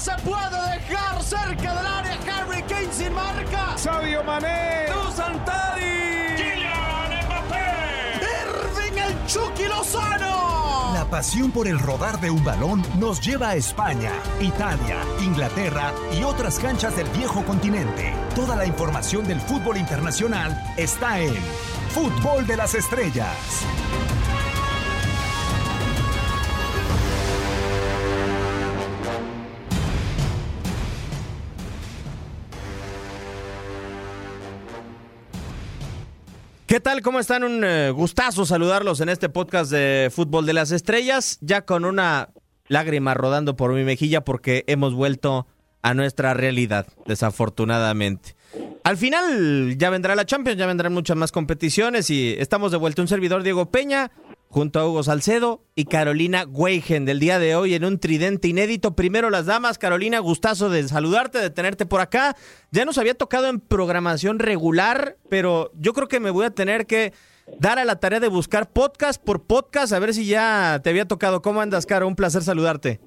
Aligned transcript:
se 0.00 0.12
puede 0.22 0.78
dejar 0.78 1.22
cerca 1.22 1.74
del 1.74 1.86
área. 1.86 2.18
Harry 2.32 2.62
Kane 2.62 2.92
sin 2.92 3.12
marca. 3.12 3.76
Sadio 3.76 4.24
Mané. 4.24 4.86
Santadi. 5.14 6.36
Kylian 6.36 7.26
Mbappé. 7.26 8.20
Irving 8.40 8.98
el 8.98 9.26
Chucky 9.26 9.64
Lozano. 9.64 10.94
La 10.94 11.04
pasión 11.04 11.50
por 11.50 11.68
el 11.68 11.78
rodar 11.78 12.18
de 12.20 12.30
un 12.30 12.42
balón 12.42 12.82
nos 12.98 13.20
lleva 13.20 13.50
a 13.50 13.56
España, 13.56 14.12
Italia, 14.40 14.96
Inglaterra 15.20 15.92
y 16.18 16.22
otras 16.22 16.58
canchas 16.58 16.96
del 16.96 17.08
viejo 17.10 17.44
continente. 17.44 18.14
Toda 18.34 18.56
la 18.56 18.64
información 18.64 19.26
del 19.26 19.40
fútbol 19.40 19.76
internacional 19.76 20.72
está 20.76 21.20
en 21.20 21.34
Fútbol 21.90 22.46
de 22.46 22.56
las 22.56 22.74
Estrellas. 22.74 23.66
¿Qué 36.70 36.78
tal? 36.78 37.02
¿Cómo 37.02 37.18
están? 37.18 37.42
Un 37.42 37.64
eh, 37.64 37.90
gustazo 37.90 38.46
saludarlos 38.46 39.00
en 39.00 39.08
este 39.08 39.28
podcast 39.28 39.72
de 39.72 40.08
Fútbol 40.14 40.46
de 40.46 40.52
las 40.52 40.70
Estrellas, 40.70 41.36
ya 41.40 41.66
con 41.66 41.84
una 41.84 42.28
lágrima 42.68 43.12
rodando 43.12 43.56
por 43.56 43.72
mi 43.72 43.82
mejilla 43.82 44.20
porque 44.20 44.62
hemos 44.68 44.94
vuelto 44.94 45.48
a 45.82 45.94
nuestra 45.94 46.32
realidad, 46.32 46.86
desafortunadamente. 47.06 48.36
Al 48.84 48.96
final 48.96 49.76
ya 49.78 49.90
vendrá 49.90 50.14
la 50.14 50.26
Champions, 50.26 50.60
ya 50.60 50.66
vendrán 50.68 50.94
muchas 50.94 51.16
más 51.16 51.32
competiciones 51.32 52.08
y 52.08 52.36
estamos 52.38 52.70
de 52.70 52.78
vuelta. 52.78 53.02
Un 53.02 53.08
servidor 53.08 53.42
Diego 53.42 53.72
Peña, 53.72 54.12
junto 54.50 54.80
a 54.80 54.88
Hugo 54.88 55.04
Salcedo 55.04 55.62
y 55.76 55.84
Carolina 55.84 56.44
Weigen 56.48 57.04
del 57.04 57.20
día 57.20 57.38
de 57.38 57.54
hoy 57.54 57.74
en 57.74 57.84
un 57.84 58.00
tridente 58.00 58.48
inédito. 58.48 58.96
Primero 58.96 59.30
las 59.30 59.46
damas, 59.46 59.78
Carolina, 59.78 60.18
gustazo 60.18 60.68
de 60.68 60.82
saludarte, 60.82 61.38
de 61.38 61.50
tenerte 61.50 61.86
por 61.86 62.00
acá. 62.00 62.34
Ya 62.72 62.84
nos 62.84 62.98
había 62.98 63.14
tocado 63.14 63.48
en 63.48 63.60
programación 63.60 64.40
regular, 64.40 65.16
pero 65.28 65.70
yo 65.78 65.92
creo 65.92 66.08
que 66.08 66.18
me 66.18 66.30
voy 66.30 66.46
a 66.46 66.50
tener 66.50 66.86
que 66.86 67.12
dar 67.58 67.78
a 67.78 67.84
la 67.84 68.00
tarea 68.00 68.18
de 68.18 68.28
buscar 68.28 68.68
podcast 68.72 69.24
por 69.24 69.46
podcast, 69.46 69.92
a 69.92 70.00
ver 70.00 70.12
si 70.12 70.26
ya 70.26 70.80
te 70.82 70.90
había 70.90 71.06
tocado. 71.06 71.42
¿Cómo 71.42 71.60
andas, 71.60 71.86
Caro? 71.86 72.08
Un 72.08 72.16
placer 72.16 72.42
saludarte. 72.42 72.98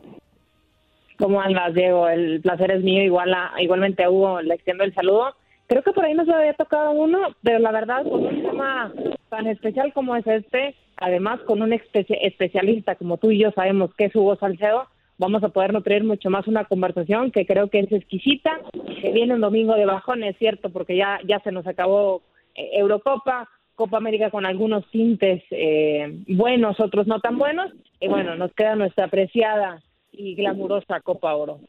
¿Cómo 1.19 1.41
andas, 1.41 1.73
Diego? 1.73 2.07
El 2.07 2.39
placer 2.41 2.71
es 2.71 2.83
mío, 2.83 3.03
igual 3.03 3.33
a, 3.33 3.51
igualmente 3.61 4.03
a 4.05 4.09
Hugo 4.09 4.41
le 4.41 4.55
extiendo 4.55 4.85
el 4.85 4.93
saludo. 4.93 5.35
Creo 5.67 5.81
que 5.81 5.91
por 5.93 6.05
ahí 6.05 6.13
nos 6.13 6.27
había 6.29 6.53
tocado 6.53 6.91
uno, 6.91 7.19
pero 7.41 7.59
la 7.59 7.71
verdad, 7.71 8.03
con 8.03 8.25
un 8.25 8.41
tema 8.43 8.93
tan 9.29 9.47
especial 9.47 9.93
como 9.93 10.15
es 10.15 10.27
este, 10.27 10.75
además 10.97 11.39
con 11.41 11.61
un 11.61 11.71
espe- 11.71 12.05
especialista 12.21 12.95
como 12.95 13.17
tú 13.17 13.31
y 13.31 13.39
yo 13.39 13.51
sabemos 13.51 13.93
que 13.95 14.05
es 14.05 14.15
Hugo 14.15 14.35
Salcedo, 14.35 14.85
vamos 15.17 15.43
a 15.43 15.49
poder 15.49 15.73
nutrir 15.73 16.03
mucho 16.03 16.29
más 16.29 16.47
una 16.47 16.65
conversación 16.65 17.31
que 17.31 17.45
creo 17.45 17.69
que 17.69 17.79
es 17.79 17.91
exquisita, 17.91 18.59
que 19.01 19.11
viene 19.11 19.33
un 19.35 19.41
domingo 19.41 19.73
de 19.75 19.85
bajón, 19.85 20.23
es 20.23 20.37
cierto, 20.37 20.69
porque 20.69 20.95
ya, 20.97 21.19
ya 21.25 21.39
se 21.39 21.51
nos 21.51 21.65
acabó 21.65 22.21
eh, 22.55 22.69
Eurocopa, 22.73 23.49
Copa 23.75 23.97
América 23.97 24.29
con 24.29 24.45
algunos 24.45 24.85
tintes 24.91 25.41
eh, 25.49 26.19
buenos, 26.27 26.79
otros 26.79 27.07
no 27.07 27.19
tan 27.19 27.37
buenos, 27.39 27.71
y 27.99 28.07
bueno, 28.07 28.35
nos 28.35 28.53
queda 28.53 28.75
nuestra 28.75 29.05
apreciada 29.05 29.81
y 30.11 30.35
glamurosa 30.35 30.99
Copa 31.01 31.33
Oro. 31.35 31.59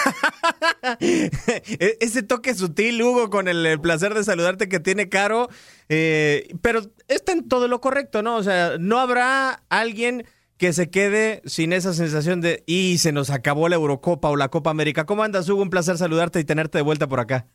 E- 1.00 1.96
Ese 2.00 2.22
toque 2.22 2.54
sutil, 2.54 3.02
Hugo, 3.02 3.30
con 3.30 3.48
el, 3.48 3.80
placer 3.80 4.14
de 4.14 4.24
saludarte 4.24 4.68
que 4.68 4.80
tiene 4.80 5.08
Caro, 5.08 5.48
eh, 5.88 6.48
pero 6.62 6.80
está 7.08 7.32
en 7.32 7.48
todo 7.48 7.68
lo 7.68 7.80
correcto, 7.80 8.22
¿no? 8.22 8.36
O 8.36 8.42
sea, 8.42 8.76
no 8.78 8.98
habrá 8.98 9.62
alguien 9.68 10.24
que 10.58 10.72
se 10.72 10.90
quede 10.90 11.40
sin 11.44 11.72
esa 11.72 11.94
sensación 11.94 12.40
de, 12.40 12.62
y 12.66 12.98
se 12.98 13.12
nos 13.12 13.30
acabó 13.30 13.68
la 13.68 13.76
Eurocopa 13.76 14.28
o 14.28 14.36
la 14.36 14.48
Copa 14.48 14.70
América. 14.70 15.06
¿Cómo 15.06 15.22
andas, 15.22 15.48
Hugo? 15.48 15.62
Un 15.62 15.70
placer 15.70 15.96
saludarte 15.96 16.38
y 16.38 16.44
tenerte 16.44 16.78
de 16.78 16.82
vuelta 16.82 17.06
por 17.06 17.18
acá. 17.18 17.46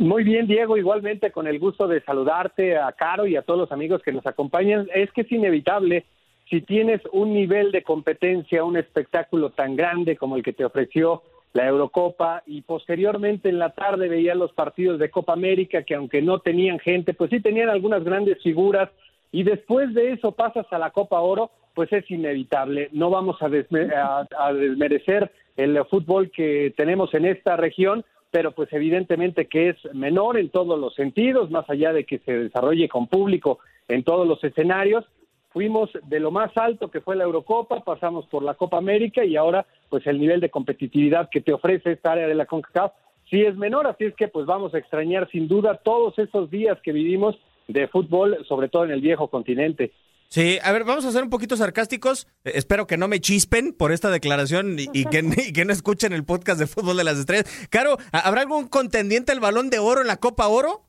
Muy 0.00 0.22
bien, 0.22 0.46
Diego, 0.46 0.76
igualmente 0.76 1.30
con 1.30 1.46
el 1.46 1.58
gusto 1.58 1.88
de 1.88 2.02
saludarte 2.02 2.76
a 2.76 2.92
Caro 2.92 3.26
y 3.26 3.36
a 3.36 3.42
todos 3.42 3.60
los 3.60 3.72
amigos 3.72 4.02
que 4.04 4.12
nos 4.12 4.26
acompañan. 4.26 4.88
Es 4.94 5.10
que 5.12 5.22
es 5.22 5.32
inevitable, 5.32 6.04
si 6.50 6.60
tienes 6.62 7.00
un 7.12 7.32
nivel 7.32 7.72
de 7.72 7.82
competencia, 7.82 8.64
un 8.64 8.76
espectáculo 8.76 9.50
tan 9.50 9.76
grande 9.76 10.16
como 10.16 10.36
el 10.36 10.42
que 10.42 10.52
te 10.52 10.64
ofreció 10.64 11.22
la 11.54 11.66
Eurocopa 11.66 12.42
y 12.46 12.62
posteriormente 12.62 13.48
en 13.48 13.58
la 13.58 13.70
tarde 13.70 14.08
veía 14.08 14.34
los 14.34 14.52
partidos 14.52 14.98
de 14.98 15.10
Copa 15.10 15.32
América 15.32 15.82
que 15.82 15.94
aunque 15.94 16.20
no 16.22 16.40
tenían 16.40 16.78
gente, 16.78 17.14
pues 17.14 17.30
sí 17.30 17.40
tenían 17.40 17.68
algunas 17.70 18.04
grandes 18.04 18.42
figuras 18.42 18.90
y 19.32 19.42
después 19.42 19.92
de 19.94 20.12
eso 20.12 20.32
pasas 20.32 20.66
a 20.70 20.78
la 20.78 20.90
Copa 20.90 21.20
Oro, 21.20 21.50
pues 21.74 21.92
es 21.92 22.10
inevitable. 22.10 22.88
No 22.92 23.08
vamos 23.10 23.40
a, 23.42 23.48
desme- 23.48 23.92
a- 23.94 24.52
desmerecer 24.52 25.30
el 25.56 25.78
fútbol 25.86 26.30
que 26.30 26.72
tenemos 26.76 27.12
en 27.14 27.24
esta 27.24 27.56
región, 27.56 28.04
pero 28.30 28.52
pues 28.52 28.72
evidentemente 28.72 29.46
que 29.46 29.70
es 29.70 29.76
menor 29.94 30.38
en 30.38 30.50
todos 30.50 30.78
los 30.78 30.94
sentidos, 30.94 31.50
más 31.50 31.68
allá 31.70 31.92
de 31.92 32.04
que 32.04 32.18
se 32.20 32.32
desarrolle 32.38 32.88
con 32.88 33.06
público 33.06 33.58
en 33.88 34.02
todos 34.04 34.26
los 34.26 34.42
escenarios. 34.44 35.04
Fuimos 35.50 35.90
de 36.04 36.20
lo 36.20 36.30
más 36.30 36.50
alto 36.56 36.90
que 36.90 37.00
fue 37.00 37.16
la 37.16 37.24
Eurocopa, 37.24 37.84
pasamos 37.84 38.26
por 38.26 38.42
la 38.42 38.54
Copa 38.54 38.76
América 38.78 39.24
y 39.24 39.36
ahora 39.36 39.66
pues 39.88 40.06
el 40.06 40.20
nivel 40.20 40.40
de 40.40 40.50
competitividad 40.50 41.30
que 41.30 41.40
te 41.40 41.52
ofrece 41.52 41.92
esta 41.92 42.12
área 42.12 42.28
de 42.28 42.34
la 42.34 42.46
CONCACAF 42.46 42.92
sí 43.30 43.42
es 43.42 43.56
menor, 43.56 43.86
así 43.86 44.04
es 44.04 44.14
que 44.14 44.28
pues 44.28 44.46
vamos 44.46 44.74
a 44.74 44.78
extrañar 44.78 45.28
sin 45.30 45.48
duda 45.48 45.80
todos 45.82 46.18
esos 46.18 46.50
días 46.50 46.78
que 46.82 46.92
vivimos 46.92 47.36
de 47.66 47.88
fútbol, 47.88 48.44
sobre 48.48 48.68
todo 48.68 48.84
en 48.84 48.90
el 48.90 49.00
viejo 49.00 49.28
continente. 49.28 49.92
Sí, 50.28 50.58
a 50.62 50.72
ver, 50.72 50.84
vamos 50.84 51.06
a 51.06 51.12
ser 51.12 51.22
un 51.22 51.30
poquito 51.30 51.56
sarcásticos. 51.56 52.26
Eh, 52.44 52.52
espero 52.54 52.86
que 52.86 52.98
no 52.98 53.08
me 53.08 53.20
chispen 53.20 53.72
por 53.72 53.92
esta 53.92 54.10
declaración 54.10 54.78
y, 54.78 54.86
y 54.92 55.06
que, 55.06 55.20
y 55.48 55.52
que 55.52 55.64
no 55.64 55.72
escuchen 55.72 56.12
el 56.12 56.24
podcast 56.24 56.60
de 56.60 56.66
Fútbol 56.66 56.98
de 56.98 57.04
las 57.04 57.18
Estrellas. 57.18 57.46
Caro, 57.70 57.96
¿habrá 58.12 58.42
algún 58.42 58.68
contendiente 58.68 59.32
al 59.32 59.40
balón 59.40 59.70
de 59.70 59.78
oro 59.78 60.02
en 60.02 60.06
la 60.06 60.18
Copa 60.18 60.48
Oro? 60.48 60.82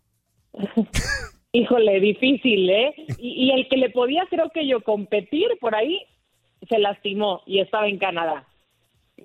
Híjole, 1.52 2.00
difícil, 2.00 2.70
¿eh? 2.70 2.94
Y, 3.18 3.46
y 3.48 3.52
el 3.52 3.68
que 3.70 3.78
le 3.78 3.90
podía, 3.90 4.26
creo 4.30 4.50
que 4.52 4.68
yo, 4.68 4.82
competir 4.82 5.48
por 5.60 5.74
ahí, 5.76 6.00
se 6.70 6.78
lastimó 6.78 7.42
y 7.48 7.60
estaba 7.60 7.88
en 7.88 7.98
Canadá. 7.98 8.48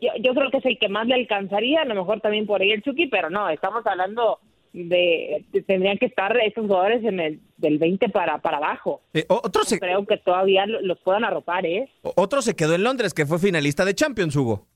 Yo, 0.01 0.09
yo 0.21 0.35
creo 0.35 0.51
que 0.51 0.57
es 0.59 0.65
el 0.67 0.79
que 0.79 0.89
más 0.89 1.07
le 1.07 1.15
alcanzaría, 1.15 1.83
a 1.83 1.85
lo 1.85 1.95
mejor 1.95 2.21
también 2.21 2.47
por 2.47 2.63
ahí 2.63 2.71
el 2.73 2.83
Chucky, 2.83 3.07
pero 3.09 3.29
no, 3.31 3.49
estamos 3.51 3.87
hablando 3.87 4.39
de, 4.73 5.45
de- 5.53 5.63
tendrían 5.63 5.99
que 5.99 6.07
estar 6.07 6.37
estos 6.39 6.67
jugadores 6.67 7.05
en 7.05 7.21
el 7.21 7.41
del 7.59 7.79
20 7.79 8.09
para, 8.09 8.39
para 8.39 8.57
abajo. 8.57 9.03
Eh, 9.13 9.25
otro, 9.29 9.63
se, 9.63 9.79
Creo 9.79 10.05
que 10.07 10.17
todavía 10.17 10.67
lo- 10.67 10.81
los 10.81 10.99
puedan 11.01 11.25
arropar, 11.25 11.67
¿eh? 11.67 11.89
otro 12.03 12.41
se 12.43 12.57
quedó 12.57 12.75
en 12.75 12.83
Londres, 12.85 13.13
que 13.15 13.27
fue 13.27 13.39
finalista 13.39 13.85
de 13.85 13.95
Champions, 13.95 14.35
Hugo. 14.35 14.67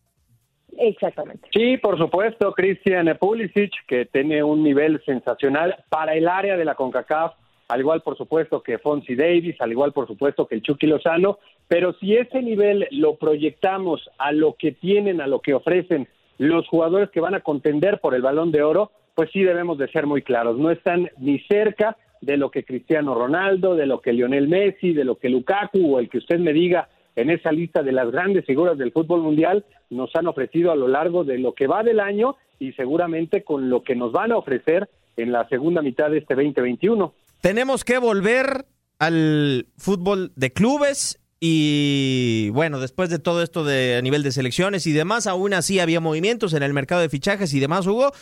Exactamente. 0.78 1.48
Sí, 1.52 1.76
por 1.76 1.98
supuesto, 1.98 2.52
Christian 2.52 3.16
Pulisic, 3.18 3.72
que 3.86 4.06
tiene 4.06 4.42
un 4.42 4.62
nivel 4.62 5.02
sensacional 5.04 5.76
para 5.88 6.14
el 6.14 6.28
área 6.28 6.56
de 6.56 6.64
la 6.64 6.74
CONCACAF, 6.74 7.34
al 7.68 7.80
igual 7.80 8.00
por 8.00 8.16
supuesto 8.16 8.62
que 8.62 8.78
Fonsi 8.78 9.14
Davis, 9.14 9.60
al 9.60 9.72
igual 9.72 9.92
por 9.92 10.06
supuesto 10.06 10.46
que 10.46 10.54
el 10.54 10.62
Chucky 10.62 10.86
Lozano, 10.86 11.38
pero 11.66 11.92
si 11.94 12.16
ese 12.16 12.40
nivel 12.42 12.86
lo 12.92 13.16
proyectamos 13.16 14.08
a 14.18 14.32
lo 14.32 14.54
que 14.54 14.72
tienen, 14.72 15.20
a 15.20 15.26
lo 15.26 15.40
que 15.40 15.52
ofrecen 15.52 16.08
los 16.38 16.66
jugadores 16.68 17.10
que 17.10 17.20
van 17.20 17.34
a 17.34 17.40
contender 17.40 18.00
por 18.00 18.14
el 18.14 18.22
balón 18.22 18.52
de 18.52 18.62
oro, 18.62 18.92
pues 19.14 19.30
sí 19.32 19.42
debemos 19.42 19.76
de 19.78 19.88
ser 19.88 20.06
muy 20.06 20.22
claros, 20.22 20.56
no 20.56 20.70
están 20.70 21.10
ni 21.18 21.40
cerca 21.40 21.96
de 22.20 22.36
lo 22.36 22.50
que 22.50 22.64
Cristiano 22.64 23.14
Ronaldo, 23.14 23.74
de 23.74 23.86
lo 23.86 24.00
que 24.00 24.12
Lionel 24.12 24.48
Messi, 24.48 24.92
de 24.92 25.04
lo 25.04 25.16
que 25.16 25.28
Lukaku 25.28 25.94
o 25.94 25.98
el 25.98 26.08
que 26.08 26.18
usted 26.18 26.38
me 26.38 26.52
diga 26.52 26.88
en 27.18 27.30
esa 27.30 27.50
lista 27.50 27.82
de 27.82 27.90
las 27.90 28.10
grandes 28.12 28.46
figuras 28.46 28.78
del 28.78 28.92
fútbol 28.92 29.22
mundial 29.22 29.64
nos 29.90 30.14
han 30.14 30.28
ofrecido 30.28 30.70
a 30.70 30.76
lo 30.76 30.86
largo 30.86 31.24
de 31.24 31.38
lo 31.38 31.52
que 31.52 31.66
va 31.66 31.82
del 31.82 31.98
año 31.98 32.36
y 32.60 32.72
seguramente 32.72 33.42
con 33.42 33.68
lo 33.68 33.82
que 33.82 33.96
nos 33.96 34.12
van 34.12 34.30
a 34.30 34.36
ofrecer 34.36 34.88
en 35.16 35.32
la 35.32 35.48
segunda 35.48 35.82
mitad 35.82 36.10
de 36.10 36.18
este 36.18 36.36
2021. 36.36 37.12
Tenemos 37.40 37.84
que 37.84 37.98
volver 37.98 38.66
al 39.00 39.66
fútbol 39.76 40.30
de 40.36 40.52
clubes 40.52 41.20
y 41.40 42.50
bueno, 42.50 42.78
después 42.78 43.10
de 43.10 43.18
todo 43.18 43.42
esto 43.42 43.64
de 43.64 43.96
a 43.96 44.02
nivel 44.02 44.22
de 44.22 44.30
selecciones 44.30 44.86
y 44.86 44.92
demás, 44.92 45.26
aún 45.26 45.54
así 45.54 45.80
había 45.80 45.98
movimientos 45.98 46.52
en 46.54 46.62
el 46.62 46.72
mercado 46.72 47.00
de 47.00 47.08
fichajes 47.08 47.52
y 47.52 47.58
demás, 47.58 47.84
Hugo. 47.88 48.12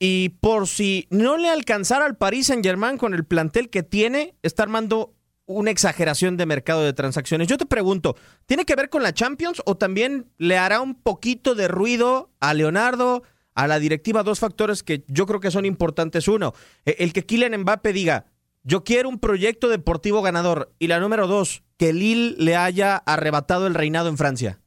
Y 0.00 0.30
por 0.40 0.66
si 0.66 1.06
no 1.10 1.36
le 1.36 1.48
alcanzara 1.48 2.04
al 2.04 2.16
Paris 2.16 2.48
Saint 2.48 2.64
Germain 2.64 2.98
con 2.98 3.14
el 3.14 3.24
plantel 3.24 3.70
que 3.70 3.84
tiene, 3.84 4.34
está 4.42 4.64
armando 4.64 5.15
una 5.46 5.70
exageración 5.70 6.36
de 6.36 6.46
mercado 6.46 6.82
de 6.82 6.92
transacciones. 6.92 7.48
Yo 7.48 7.56
te 7.56 7.66
pregunto, 7.66 8.16
¿tiene 8.46 8.64
que 8.64 8.76
ver 8.76 8.88
con 8.88 9.02
la 9.02 9.14
Champions 9.14 9.62
o 9.64 9.76
también 9.76 10.26
le 10.38 10.58
hará 10.58 10.80
un 10.80 10.94
poquito 10.94 11.54
de 11.54 11.68
ruido 11.68 12.30
a 12.40 12.52
Leonardo, 12.52 13.22
a 13.54 13.66
la 13.66 13.78
directiva, 13.78 14.22
dos 14.22 14.40
factores 14.40 14.82
que 14.82 15.04
yo 15.06 15.26
creo 15.26 15.40
que 15.40 15.50
son 15.50 15.64
importantes? 15.64 16.28
Uno, 16.28 16.52
eh, 16.84 16.96
el 16.98 17.12
que 17.12 17.24
Kylian 17.24 17.60
Mbappe 17.60 17.92
diga, 17.92 18.26
yo 18.64 18.82
quiero 18.82 19.08
un 19.08 19.20
proyecto 19.20 19.68
deportivo 19.68 20.22
ganador. 20.22 20.72
Y 20.80 20.88
la 20.88 20.98
número 20.98 21.28
dos, 21.28 21.62
que 21.78 21.92
Lille 21.92 22.34
le 22.36 22.56
haya 22.56 22.96
arrebatado 22.96 23.68
el 23.68 23.74
reinado 23.74 24.08
en 24.08 24.16
Francia. 24.16 24.58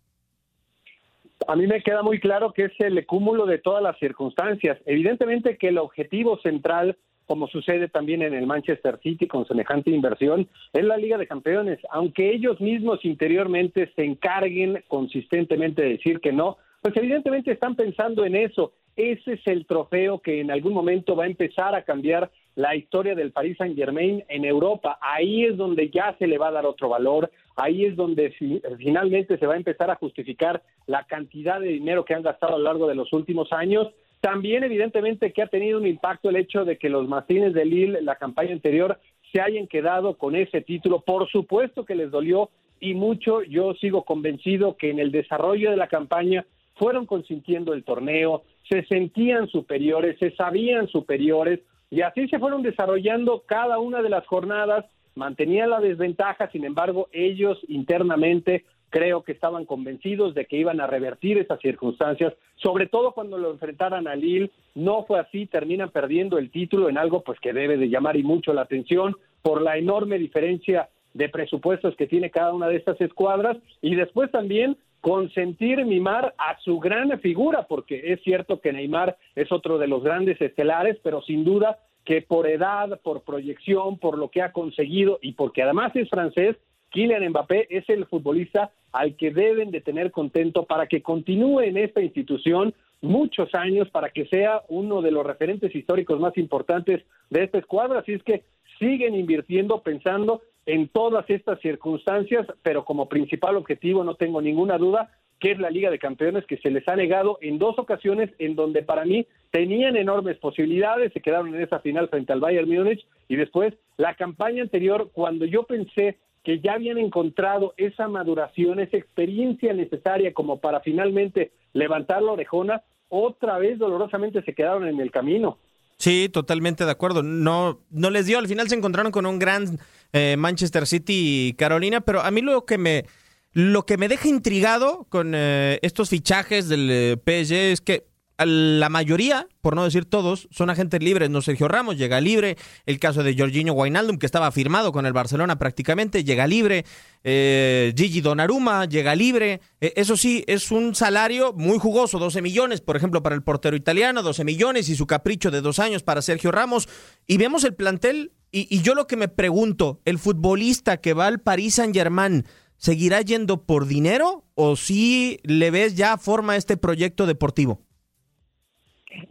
A 1.47 1.55
mí 1.55 1.67
me 1.67 1.81
queda 1.81 2.01
muy 2.01 2.19
claro 2.19 2.53
que 2.53 2.65
es 2.65 2.71
el 2.79 3.05
cúmulo 3.05 3.45
de 3.45 3.57
todas 3.57 3.83
las 3.83 3.97
circunstancias. 3.99 4.77
Evidentemente 4.85 5.57
que 5.57 5.69
el 5.69 5.77
objetivo 5.77 6.39
central, 6.39 6.97
como 7.29 7.47
sucede 7.47 7.89
también 7.89 8.23
en 8.23 8.33
el 8.33 8.47
Manchester 8.47 8.99
City 9.03 9.27
con 9.27 9.45
semejante 9.45 9.91
inversión, 9.91 10.49
es 10.73 10.83
la 10.83 10.97
Liga 10.97 11.15
de 11.15 11.27
Campeones. 11.27 11.77
Aunque 11.91 12.31
ellos 12.31 12.59
mismos 12.59 13.05
interiormente 13.05 13.91
se 13.95 14.03
encarguen 14.03 14.83
consistentemente 14.87 15.83
de 15.83 15.89
decir 15.89 16.21
que 16.21 16.31
no, 16.31 16.57
pues 16.81 16.97
evidentemente 16.97 17.51
están 17.51 17.75
pensando 17.75 18.25
en 18.25 18.35
eso. 18.35 18.73
Ese 18.95 19.33
es 19.33 19.41
el 19.45 19.67
trofeo 19.67 20.17
que 20.19 20.41
en 20.41 20.49
algún 20.49 20.73
momento 20.73 21.15
va 21.15 21.25
a 21.25 21.27
empezar 21.27 21.75
a 21.75 21.83
cambiar 21.83 22.31
la 22.55 22.75
historia 22.75 23.13
del 23.13 23.31
Paris 23.31 23.57
Saint 23.59 23.77
Germain 23.77 24.23
en 24.27 24.43
Europa. 24.43 24.97
Ahí 24.99 25.45
es 25.45 25.55
donde 25.55 25.91
ya 25.91 26.15
se 26.17 26.25
le 26.25 26.39
va 26.39 26.47
a 26.47 26.53
dar 26.53 26.65
otro 26.65 26.89
valor, 26.89 27.29
ahí 27.55 27.85
es 27.85 27.95
donde 27.95 28.31
finalmente 28.79 29.37
se 29.37 29.45
va 29.45 29.53
a 29.53 29.57
empezar 29.57 29.91
a 29.91 29.97
justificar 29.97 30.63
la 30.87 31.03
cantidad 31.03 31.59
de 31.59 31.67
dinero 31.67 32.05
que 32.05 32.15
han 32.15 32.23
gastado 32.23 32.55
a 32.55 32.57
lo 32.57 32.63
largo 32.63 32.87
de 32.87 32.95
los 32.95 33.13
últimos 33.13 33.53
años. 33.53 33.87
También 34.21 34.63
evidentemente 34.63 35.31
que 35.31 35.41
ha 35.41 35.47
tenido 35.47 35.79
un 35.79 35.87
impacto 35.87 36.29
el 36.29 36.35
hecho 36.35 36.65
de 36.65 36.77
que 36.77 36.89
los 36.89 37.07
Martínez 37.07 37.53
de 37.53 37.65
Lille, 37.65 38.01
la 38.01 38.15
campaña 38.15 38.51
anterior, 38.51 38.99
se 39.31 39.41
hayan 39.41 39.67
quedado 39.67 40.17
con 40.17 40.35
ese 40.35 40.61
título. 40.61 41.01
Por 41.01 41.29
supuesto 41.29 41.85
que 41.85 41.95
les 41.95 42.11
dolió 42.11 42.49
y 42.79 42.93
mucho. 42.93 43.43
Yo 43.43 43.73
sigo 43.75 44.03
convencido 44.03 44.75
que 44.75 44.89
en 44.89 44.99
el 44.99 45.11
desarrollo 45.11 45.71
de 45.71 45.77
la 45.77 45.87
campaña 45.87 46.45
fueron 46.75 47.05
consintiendo 47.05 47.73
el 47.73 47.83
torneo, 47.83 48.43
se 48.69 48.85
sentían 48.85 49.47
superiores, 49.47 50.17
se 50.17 50.31
sabían 50.31 50.87
superiores 50.87 51.59
y 51.89 52.01
así 52.01 52.27
se 52.29 52.39
fueron 52.39 52.61
desarrollando 52.61 53.43
cada 53.45 53.79
una 53.79 54.01
de 54.01 54.09
las 54.09 54.25
jornadas, 54.27 54.85
mantenían 55.15 55.71
la 55.71 55.81
desventaja, 55.81 56.49
sin 56.51 56.63
embargo, 56.63 57.09
ellos 57.11 57.59
internamente 57.67 58.65
creo 58.89 59.23
que 59.23 59.31
estaban 59.31 59.65
convencidos 59.65 60.33
de 60.33 60.45
que 60.45 60.57
iban 60.57 60.81
a 60.81 60.87
revertir 60.87 61.37
esas 61.37 61.59
circunstancias, 61.59 62.33
sobre 62.55 62.87
todo 62.87 63.11
cuando 63.11 63.37
lo 63.37 63.51
enfrentaran 63.51 64.07
a 64.07 64.15
Lille, 64.15 64.51
no 64.75 65.03
fue 65.05 65.19
así, 65.19 65.45
terminan 65.45 65.91
perdiendo 65.91 66.37
el 66.37 66.51
título 66.51 66.89
en 66.89 66.97
algo 66.97 67.23
pues 67.23 67.39
que 67.39 67.53
debe 67.53 67.77
de 67.77 67.89
llamar 67.89 68.17
y 68.17 68.23
mucho 68.23 68.53
la 68.53 68.61
atención 68.61 69.15
por 69.41 69.61
la 69.61 69.77
enorme 69.77 70.17
diferencia 70.17 70.89
de 71.13 71.29
presupuestos 71.29 71.95
que 71.95 72.07
tiene 72.07 72.29
cada 72.29 72.53
una 72.53 72.67
de 72.67 72.75
estas 72.75 72.99
escuadras 73.01 73.57
y 73.81 73.95
después 73.95 74.31
también 74.31 74.77
consentir 75.01 75.85
mimar 75.85 76.35
a 76.37 76.59
su 76.59 76.79
gran 76.79 77.17
figura, 77.19 77.67
porque 77.67 78.13
es 78.13 78.21
cierto 78.21 78.59
que 78.59 78.73
Neymar 78.73 79.17
es 79.35 79.51
otro 79.51 79.77
de 79.77 79.87
los 79.87 80.03
grandes 80.03 80.39
estelares, 80.41 80.97
pero 81.01 81.21
sin 81.21 81.45
duda 81.45 81.79
que 82.03 82.21
por 82.21 82.47
edad, 82.47 82.99
por 83.01 83.21
proyección, 83.21 83.97
por 83.97 84.17
lo 84.17 84.29
que 84.29 84.41
ha 84.41 84.51
conseguido 84.51 85.19
y 85.21 85.33
porque 85.33 85.63
además 85.63 85.95
es 85.95 86.09
francés, 86.09 86.57
Kylian 86.89 87.29
Mbappé 87.29 87.67
es 87.69 87.87
el 87.89 88.05
futbolista 88.05 88.71
al 88.91 89.15
que 89.15 89.31
deben 89.31 89.71
de 89.71 89.81
tener 89.81 90.11
contento 90.11 90.65
para 90.65 90.87
que 90.87 91.01
continúe 91.01 91.61
en 91.61 91.77
esta 91.77 92.01
institución 92.01 92.73
muchos 93.01 93.53
años, 93.55 93.89
para 93.89 94.09
que 94.09 94.25
sea 94.25 94.63
uno 94.67 95.01
de 95.01 95.11
los 95.11 95.25
referentes 95.25 95.73
históricos 95.73 96.19
más 96.19 96.37
importantes 96.37 97.03
de 97.29 97.43
esta 97.43 97.57
escuadra. 97.57 97.99
Así 97.99 98.13
es 98.13 98.23
que 98.23 98.43
siguen 98.77 99.15
invirtiendo 99.15 99.81
pensando 99.81 100.41
en 100.65 100.87
todas 100.89 101.29
estas 101.29 101.59
circunstancias, 101.61 102.45
pero 102.61 102.85
como 102.85 103.09
principal 103.09 103.55
objetivo, 103.55 104.03
no 104.03 104.15
tengo 104.15 104.41
ninguna 104.41 104.77
duda, 104.77 105.11
que 105.39 105.51
es 105.51 105.59
la 105.59 105.69
Liga 105.69 105.89
de 105.89 105.99
Campeones 105.99 106.45
que 106.45 106.57
se 106.57 106.69
les 106.69 106.87
ha 106.87 106.95
negado 106.95 107.37
en 107.41 107.57
dos 107.57 107.79
ocasiones 107.79 108.29
en 108.39 108.55
donde 108.55 108.83
para 108.83 109.05
mí 109.05 109.25
tenían 109.51 109.95
enormes 109.95 110.37
posibilidades, 110.37 111.13
se 111.13 111.21
quedaron 111.21 111.55
en 111.55 111.61
esa 111.61 111.79
final 111.79 112.09
frente 112.09 112.33
al 112.33 112.41
Bayern 112.41 112.69
Múnich 112.69 113.05
y 113.29 113.35
después 113.37 113.73
la 113.97 114.15
campaña 114.15 114.61
anterior 114.61 115.09
cuando 115.13 115.45
yo 115.45 115.63
pensé 115.63 116.17
que 116.43 116.59
ya 116.59 116.73
habían 116.73 116.97
encontrado 116.97 117.73
esa 117.77 118.07
maduración, 118.07 118.79
esa 118.79 118.97
experiencia 118.97 119.73
necesaria 119.73 120.33
como 120.33 120.59
para 120.59 120.79
finalmente 120.79 121.51
levantar 121.73 122.21
la 122.21 122.31
orejona, 122.31 122.83
otra 123.09 123.57
vez 123.57 123.77
dolorosamente 123.77 124.41
se 124.43 124.53
quedaron 124.53 124.87
en 124.87 124.99
el 124.99 125.11
camino. 125.11 125.57
Sí, 125.97 126.29
totalmente 126.31 126.85
de 126.85 126.91
acuerdo. 126.91 127.23
No, 127.23 127.81
no 127.89 128.09
les 128.09 128.25
dio. 128.25 128.39
Al 128.39 128.47
final 128.47 128.69
se 128.69 128.75
encontraron 128.75 129.11
con 129.11 129.25
un 129.25 129.37
gran 129.37 129.79
eh, 130.13 130.35
Manchester 130.37 130.87
City 130.87 131.49
y 131.49 131.53
Carolina, 131.53 132.01
pero 132.01 132.21
a 132.21 132.31
mí 132.31 132.41
lo 132.41 132.65
que 132.65 132.77
me 132.77 133.05
lo 133.51 133.85
que 133.85 133.97
me 133.97 134.07
deja 134.07 134.27
intrigado 134.27 135.07
con 135.09 135.33
eh, 135.35 135.79
estos 135.81 136.09
fichajes 136.09 136.69
del 136.69 136.89
eh, 136.91 137.17
PSG 137.17 137.53
es 137.53 137.81
que 137.81 138.05
la 138.45 138.89
mayoría, 138.89 139.47
por 139.61 139.75
no 139.75 139.83
decir 139.83 140.05
todos, 140.05 140.47
son 140.51 140.69
agentes 140.69 141.01
libres. 141.03 141.29
No 141.29 141.41
Sergio 141.41 141.67
Ramos 141.67 141.97
llega 141.97 142.21
libre. 142.21 142.57
El 142.85 142.99
caso 142.99 143.23
de 143.23 143.35
Jorginho 143.37 143.73
Wijnaldum, 143.73 144.17
que 144.17 144.25
estaba 144.25 144.51
firmado 144.51 144.91
con 144.91 145.05
el 145.05 145.13
Barcelona 145.13 145.57
prácticamente, 145.57 146.23
llega 146.23 146.47
libre. 146.47 146.85
Eh, 147.23 147.93
Gigi 147.95 148.21
Donnarumma 148.21 148.85
llega 148.85 149.15
libre. 149.15 149.61
Eh, 149.81 149.93
eso 149.95 150.15
sí, 150.15 150.43
es 150.47 150.71
un 150.71 150.95
salario 150.95 151.53
muy 151.53 151.79
jugoso, 151.79 152.19
12 152.19 152.41
millones, 152.41 152.81
por 152.81 152.95
ejemplo, 152.95 153.21
para 153.21 153.35
el 153.35 153.43
portero 153.43 153.75
italiano, 153.75 154.23
12 154.23 154.43
millones 154.43 154.89
y 154.89 154.95
su 154.95 155.05
capricho 155.05 155.51
de 155.51 155.61
dos 155.61 155.79
años 155.79 156.03
para 156.03 156.21
Sergio 156.21 156.51
Ramos. 156.51 156.87
Y 157.27 157.37
vemos 157.37 157.63
el 157.63 157.75
plantel. 157.75 158.31
Y, 158.51 158.81
yo 158.81 158.95
lo 158.95 159.05
que 159.05 159.15
me 159.15 159.27
pregunto, 159.27 160.01
el 160.05 160.17
futbolista 160.17 160.97
que 160.97 161.13
va 161.13 161.27
al 161.27 161.39
Paris 161.39 161.75
Saint 161.75 161.93
Germain. 161.93 162.45
¿Seguirá 162.77 163.19
yendo 163.21 163.65
por 163.65 163.87
dinero 163.87 164.45
o 164.55 164.77
si 164.77 165.41
le 165.43 165.69
ves 165.69 165.95
ya 165.95 166.17
forma 166.17 166.53
a 166.53 166.55
este 166.55 166.77
proyecto 166.77 167.25
deportivo? 167.25 167.81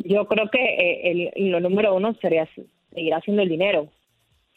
Yo 0.09 0.27
creo 0.27 0.49
que 0.51 0.63
eh, 0.63 1.33
el, 1.37 1.51
lo 1.51 1.61
número 1.61 1.95
uno 1.95 2.15
sería 2.15 2.49
seguir 2.95 3.15
haciendo 3.15 3.43
el 3.43 3.49
dinero. 3.49 3.89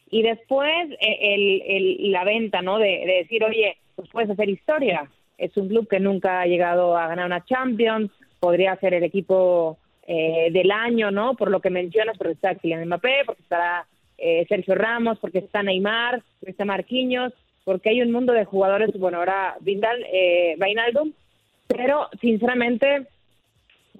Y 0.10 0.24
después 0.24 0.92
eh, 1.00 1.18
el, 1.22 1.62
el, 1.66 2.12
la 2.12 2.24
venta, 2.24 2.62
¿no? 2.62 2.78
De, 2.78 3.04
decir, 3.06 3.44
oye, 3.44 3.78
pues 3.96 4.10
puedes 4.10 4.30
hacer 4.30 4.50
historia. 4.50 5.10
Es 5.38 5.56
un 5.58 5.68
club 5.68 5.88
que 5.88 6.00
nunca 6.00 6.42
ha 6.42 6.46
llegado 6.46 6.98
a 6.98 7.08
ganar 7.08 7.26
una 7.26 7.46
Champions, 7.46 8.12
podría 8.40 8.76
ser 8.78 8.94
el 8.94 9.04
equipo 9.04 9.78
eh, 10.08 10.50
del 10.52 10.72
año, 10.72 11.12
¿no? 11.12 11.36
Por 11.36 11.52
lo 11.52 11.60
que 11.60 11.70
mencionas, 11.70 12.18
porque 12.18 12.34
está 12.34 12.56
Kylian 12.56 12.86
Mbappé, 12.86 13.24
porque 13.26 13.42
estará 13.42 13.86
Sergio 14.48 14.76
Ramos, 14.76 15.18
porque 15.18 15.40
está 15.40 15.64
Neymar, 15.64 16.22
porque 16.40 16.52
está 16.52 16.64
Marquinhos, 16.64 17.34
porque 17.64 17.90
hay 17.90 18.02
un 18.02 18.12
mundo 18.12 18.34
de 18.34 18.46
jugadores, 18.46 18.92
bueno, 18.98 19.20
ahora 19.20 19.56
Vindal, 19.62 20.06
eh, 20.12 20.58
pero 21.68 22.08
sinceramente 22.20 23.08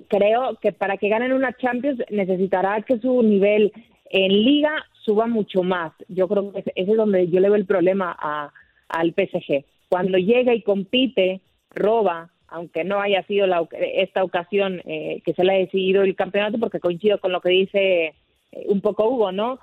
creo 0.08 0.58
que 0.62 0.72
para 0.72 0.98
que 0.98 1.10
ganen 1.10 1.34
una 1.34 1.54
Champions 1.54 2.02
necesitará 2.10 2.82
que 2.82 3.00
su 3.00 3.22
nivel 3.24 3.72
en 4.10 4.44
liga 4.44 4.86
suba 5.04 5.28
mucho 5.28 5.64
más. 5.64 5.94
Yo 6.08 6.28
creo 6.28 6.52
que 6.52 6.60
ese 6.60 6.74
es 6.76 6.98
donde 6.98 7.30
yo 7.30 7.40
le 7.40 7.50
veo 7.50 7.56
el 7.56 7.66
problema 7.66 8.16
a, 8.20 8.52
al 8.90 9.14
PSG. 9.14 9.66
Cuando 9.90 10.18
llega 10.18 10.54
y 10.54 10.62
compite, 10.62 11.42
roba, 11.74 12.30
aunque 12.48 12.84
no 12.84 13.00
haya 13.00 13.24
sido 13.24 13.48
la, 13.48 13.68
esta 13.72 14.24
ocasión 14.24 14.82
eh, 14.86 15.22
que 15.26 15.34
se 15.34 15.44
le 15.44 15.54
ha 15.54 15.58
decidido 15.58 16.04
el 16.04 16.16
campeonato, 16.16 16.60
porque 16.60 16.80
coincido 16.80 17.20
con 17.20 17.32
lo 17.32 17.42
que 17.42 17.50
dice 17.50 18.06
eh, 18.52 18.66
un 18.68 18.82
poco 18.82 19.10
Hugo, 19.10 19.32
¿no? 19.32 19.60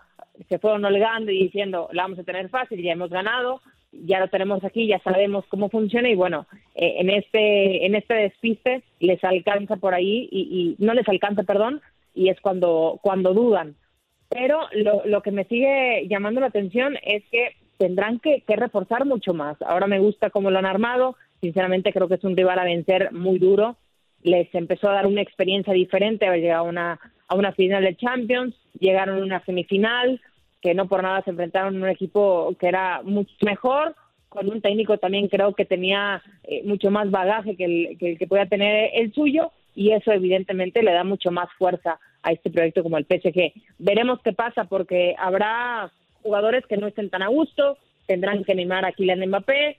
Se 0.48 0.58
fueron 0.58 0.84
holgando 0.84 1.30
y 1.30 1.44
diciendo, 1.44 1.88
la 1.92 2.02
vamos 2.02 2.18
a 2.18 2.24
tener 2.24 2.48
fácil, 2.48 2.82
ya 2.82 2.92
hemos 2.92 3.10
ganado, 3.10 3.60
ya 3.92 4.20
lo 4.20 4.28
tenemos 4.28 4.62
aquí, 4.64 4.86
ya 4.86 4.98
sabemos 5.00 5.44
cómo 5.48 5.70
funciona 5.70 6.08
y 6.08 6.14
bueno, 6.14 6.46
eh, 6.74 6.96
en 6.98 7.10
este 7.10 7.86
en 7.86 7.94
este 7.94 8.14
despiste 8.14 8.82
les 9.00 9.22
alcanza 9.24 9.76
por 9.76 9.94
ahí 9.94 10.28
y, 10.30 10.76
no 10.78 10.94
les 10.94 11.08
alcanza, 11.08 11.42
perdón, 11.42 11.80
y 12.14 12.28
es 12.28 12.40
cuando 12.40 12.98
cuando 13.02 13.34
dudan. 13.34 13.76
Pero 14.28 14.60
lo, 14.72 15.06
lo 15.06 15.22
que 15.22 15.30
me 15.30 15.44
sigue 15.44 16.06
llamando 16.08 16.40
la 16.40 16.48
atención 16.48 16.96
es 17.02 17.24
que 17.30 17.56
tendrán 17.78 18.18
que, 18.18 18.42
que 18.42 18.56
reforzar 18.56 19.06
mucho 19.06 19.32
más. 19.32 19.60
Ahora 19.62 19.86
me 19.86 20.00
gusta 20.00 20.30
cómo 20.30 20.50
lo 20.50 20.58
han 20.58 20.66
armado, 20.66 21.16
sinceramente 21.40 21.92
creo 21.92 22.08
que 22.08 22.16
es 22.16 22.24
un 22.24 22.36
rival 22.36 22.58
a 22.58 22.64
vencer 22.64 23.12
muy 23.12 23.38
duro. 23.38 23.76
Les 24.22 24.52
empezó 24.54 24.90
a 24.90 24.94
dar 24.94 25.06
una 25.06 25.22
experiencia 25.22 25.72
diferente, 25.72 26.26
haber 26.26 26.40
llegado 26.40 26.66
a 26.66 26.68
una, 26.68 27.00
a 27.28 27.34
una 27.36 27.52
final 27.52 27.84
de 27.84 27.96
Champions, 27.96 28.54
llegaron 28.78 29.20
a 29.20 29.24
una 29.24 29.44
semifinal, 29.44 30.20
que 30.60 30.74
no 30.74 30.88
por 30.88 31.02
nada 31.02 31.22
se 31.22 31.30
enfrentaron 31.30 31.76
a 31.76 31.84
un 31.84 31.88
equipo 31.88 32.54
que 32.58 32.68
era 32.68 33.02
mucho 33.02 33.34
mejor, 33.42 33.94
con 34.28 34.48
un 34.50 34.60
técnico 34.60 34.98
también 34.98 35.28
creo 35.28 35.54
que 35.54 35.64
tenía 35.64 36.22
eh, 36.44 36.62
mucho 36.64 36.90
más 36.90 37.10
bagaje 37.10 37.56
que 37.56 37.64
el, 37.64 38.18
que 38.18 38.26
podía 38.26 38.46
tener 38.46 38.90
el 38.94 39.12
suyo 39.12 39.52
y 39.74 39.92
eso 39.92 40.12
evidentemente 40.12 40.82
le 40.82 40.92
da 40.92 41.04
mucho 41.04 41.30
más 41.30 41.48
fuerza 41.56 41.98
a 42.22 42.32
este 42.32 42.50
proyecto 42.50 42.82
como 42.82 42.98
el 42.98 43.06
PSG. 43.06 43.52
Veremos 43.78 44.20
qué 44.22 44.32
pasa 44.32 44.64
porque 44.64 45.14
habrá 45.18 45.92
jugadores 46.22 46.66
que 46.66 46.76
no 46.76 46.88
estén 46.88 47.10
tan 47.10 47.22
a 47.22 47.28
gusto, 47.28 47.78
tendrán 48.06 48.44
que 48.44 48.52
animar 48.52 48.84
a 48.84 48.92
Kylian 48.92 49.26
Mbappé, 49.28 49.76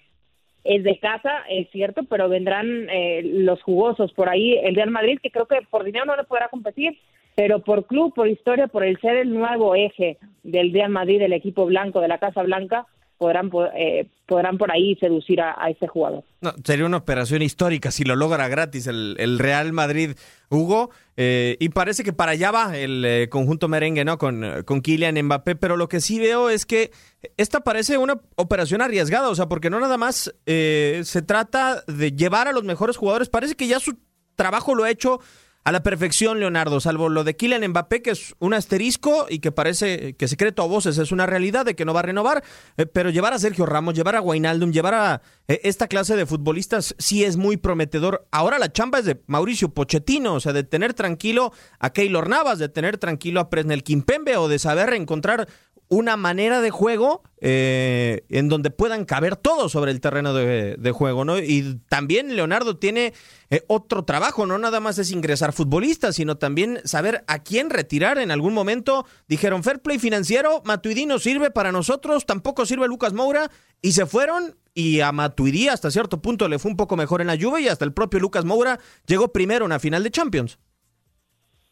es 0.63 0.83
de 0.83 0.99
casa, 0.99 1.43
es 1.49 1.69
cierto, 1.71 2.03
pero 2.03 2.29
vendrán 2.29 2.89
eh, 2.89 3.21
los 3.23 3.61
jugosos 3.61 4.11
por 4.13 4.29
ahí, 4.29 4.57
el 4.57 4.75
Real 4.75 4.91
Madrid, 4.91 5.19
que 5.21 5.31
creo 5.31 5.47
que 5.47 5.59
por 5.69 5.83
dinero 5.83 6.05
no 6.05 6.15
le 6.15 6.23
podrá 6.23 6.47
competir, 6.49 6.97
pero 7.39 7.63
por 7.63 7.87
club, 7.87 8.13
por 8.13 8.27
historia, 8.27 8.67
por 8.67 8.83
el 8.83 8.99
ser 8.99 9.15
el 9.15 9.33
nuevo 9.33 9.73
eje 9.73 10.17
del 10.43 10.73
Real 10.73 10.91
Madrid, 10.91 11.19
del 11.19 11.31
equipo 11.31 11.65
blanco, 11.65 12.01
de 12.01 12.09
la 12.09 12.17
Casa 12.17 12.43
Blanca, 12.43 12.85
podrán, 13.17 13.49
eh, 13.77 14.09
podrán 14.25 14.57
por 14.57 14.73
ahí 14.73 14.97
seducir 14.97 15.39
a, 15.39 15.55
ese 15.69 15.87
jugador. 15.87 16.25
Sería 16.65 16.85
una 16.85 16.97
operación 16.97 17.41
histórica 17.41 17.91
si 17.91 18.03
lo 18.03 18.17
logra 18.17 18.49
gratis 18.49 18.87
el, 18.87 19.39
Real 19.39 19.71
Madrid, 19.71 20.17
Hugo. 20.49 20.89
Eh, 21.15 21.55
y 21.61 21.69
parece 21.69 22.03
que 22.03 22.11
para 22.11 22.33
allá 22.33 22.51
va 22.51 22.77
el 22.77 23.05
eh, 23.05 23.29
conjunto 23.29 23.69
merengue, 23.69 24.03
¿no? 24.03 24.17
Con, 24.17 24.43
con 24.65 24.81
Kylian 24.81 25.23
Mbappé. 25.23 25.55
Pero 25.55 25.77
lo 25.77 25.87
que 25.87 26.01
sí 26.01 26.19
veo 26.19 26.49
es 26.49 26.65
que 26.65 26.91
esta 27.37 27.61
parece 27.61 27.97
una 27.97 28.19
operación 28.35 28.81
arriesgada, 28.81 29.29
o 29.29 29.35
sea, 29.35 29.47
porque 29.47 29.69
no 29.69 29.79
nada 29.79 29.95
más 29.95 30.35
se 30.45 31.21
trata 31.25 31.85
de 31.87 32.11
llevar 32.11 32.49
a 32.49 32.51
los 32.51 32.65
mejores 32.65 32.97
jugadores, 32.97 33.29
parece 33.29 33.55
que 33.55 33.67
ya 33.69 33.79
su 33.79 33.97
trabajo 34.35 34.75
lo 34.75 34.83
ha 34.83 34.89
hecho 34.89 35.21
a 35.69 35.71
la 35.71 35.83
perfección, 35.83 36.39
Leonardo, 36.39 36.79
salvo 36.79 37.09
lo 37.09 37.23
de 37.23 37.35
Kylian 37.35 37.67
Mbappé, 37.67 38.01
que 38.01 38.09
es 38.09 38.33
un 38.39 38.55
asterisco 38.55 39.27
y 39.29 39.37
que 39.37 39.51
parece 39.51 40.15
que 40.15 40.27
secreto 40.27 40.63
a 40.63 40.65
voces 40.65 40.97
es 40.97 41.11
una 41.11 41.27
realidad 41.27 41.63
de 41.63 41.75
que 41.75 41.85
no 41.85 41.93
va 41.93 41.99
a 41.99 42.03
renovar, 42.03 42.43
eh, 42.77 42.87
pero 42.87 43.11
llevar 43.11 43.33
a 43.33 43.39
Sergio 43.39 43.67
Ramos, 43.67 43.93
llevar 43.93 44.15
a 44.15 44.19
Guainaldum, 44.19 44.71
llevar 44.71 44.95
a 44.95 45.21
eh, 45.47 45.61
esta 45.65 45.87
clase 45.87 46.15
de 46.15 46.25
futbolistas 46.25 46.95
sí 46.97 47.23
es 47.23 47.37
muy 47.37 47.55
prometedor. 47.57 48.27
Ahora 48.31 48.57
la 48.57 48.73
chamba 48.73 48.97
es 48.97 49.05
de 49.05 49.21
Mauricio 49.27 49.69
Pochettino, 49.69 50.33
o 50.33 50.39
sea, 50.39 50.53
de 50.53 50.63
tener 50.63 50.95
tranquilo 50.95 51.53
a 51.77 51.91
Keylor 51.91 52.29
Navas, 52.29 52.57
de 52.57 52.69
tener 52.69 52.97
tranquilo 52.97 53.39
a 53.39 53.51
Presnel 53.51 53.83
Kimpembe 53.83 54.37
o 54.37 54.47
de 54.47 54.57
saber 54.57 54.91
encontrar 54.93 55.47
una 55.89 56.17
manera 56.17 56.61
de 56.61 56.69
juego 56.69 57.23
eh, 57.41 58.23
en 58.29 58.47
donde 58.47 58.69
puedan 58.69 59.05
caber 59.05 59.35
todos 59.35 59.71
sobre 59.71 59.91
el 59.91 59.99
terreno 59.99 60.33
de, 60.33 60.91
juego, 60.91 61.25
¿no? 61.25 61.39
Y 61.39 61.79
también 61.89 62.35
Leonardo 62.35 62.77
tiene 62.77 63.13
eh, 63.49 63.63
otro 63.67 64.05
trabajo, 64.05 64.45
no 64.45 64.59
nada 64.59 64.79
más 64.79 64.99
es 64.99 65.11
ingresar 65.11 65.51
futbolistas, 65.51 66.15
sino 66.15 66.37
también 66.37 66.79
saber 66.85 67.23
a 67.27 67.39
quién 67.39 67.71
retirar 67.71 68.19
en 68.19 68.29
algún 68.29 68.53
momento. 68.53 69.05
Dijeron, 69.27 69.63
fair 69.63 69.81
play 69.81 69.97
financiero, 69.97 70.61
Matuidi 70.63 71.07
no 71.07 71.17
sirve 71.17 71.49
para 71.49 71.71
nosotros, 71.71 72.25
tampoco 72.27 72.67
sirve 72.67 72.87
Lucas 72.87 73.13
Moura, 73.13 73.49
y 73.81 73.93
se 73.93 74.05
fueron 74.05 74.55
y 74.75 75.01
a 75.01 75.11
Matuidi 75.11 75.67
hasta 75.69 75.89
cierto 75.89 76.21
punto 76.21 76.47
le 76.47 76.59
fue 76.59 76.71
un 76.71 76.77
poco 76.77 76.95
mejor 76.95 77.21
en 77.21 77.27
la 77.27 77.35
lluvia 77.35 77.59
y 77.59 77.67
hasta 77.67 77.83
el 77.83 77.93
propio 77.93 78.19
Lucas 78.19 78.45
Moura 78.45 78.79
llegó 79.07 79.33
primero 79.33 79.65
en 79.65 79.69
la 79.71 79.79
final 79.79 80.03
de 80.03 80.11
Champions. 80.11 80.59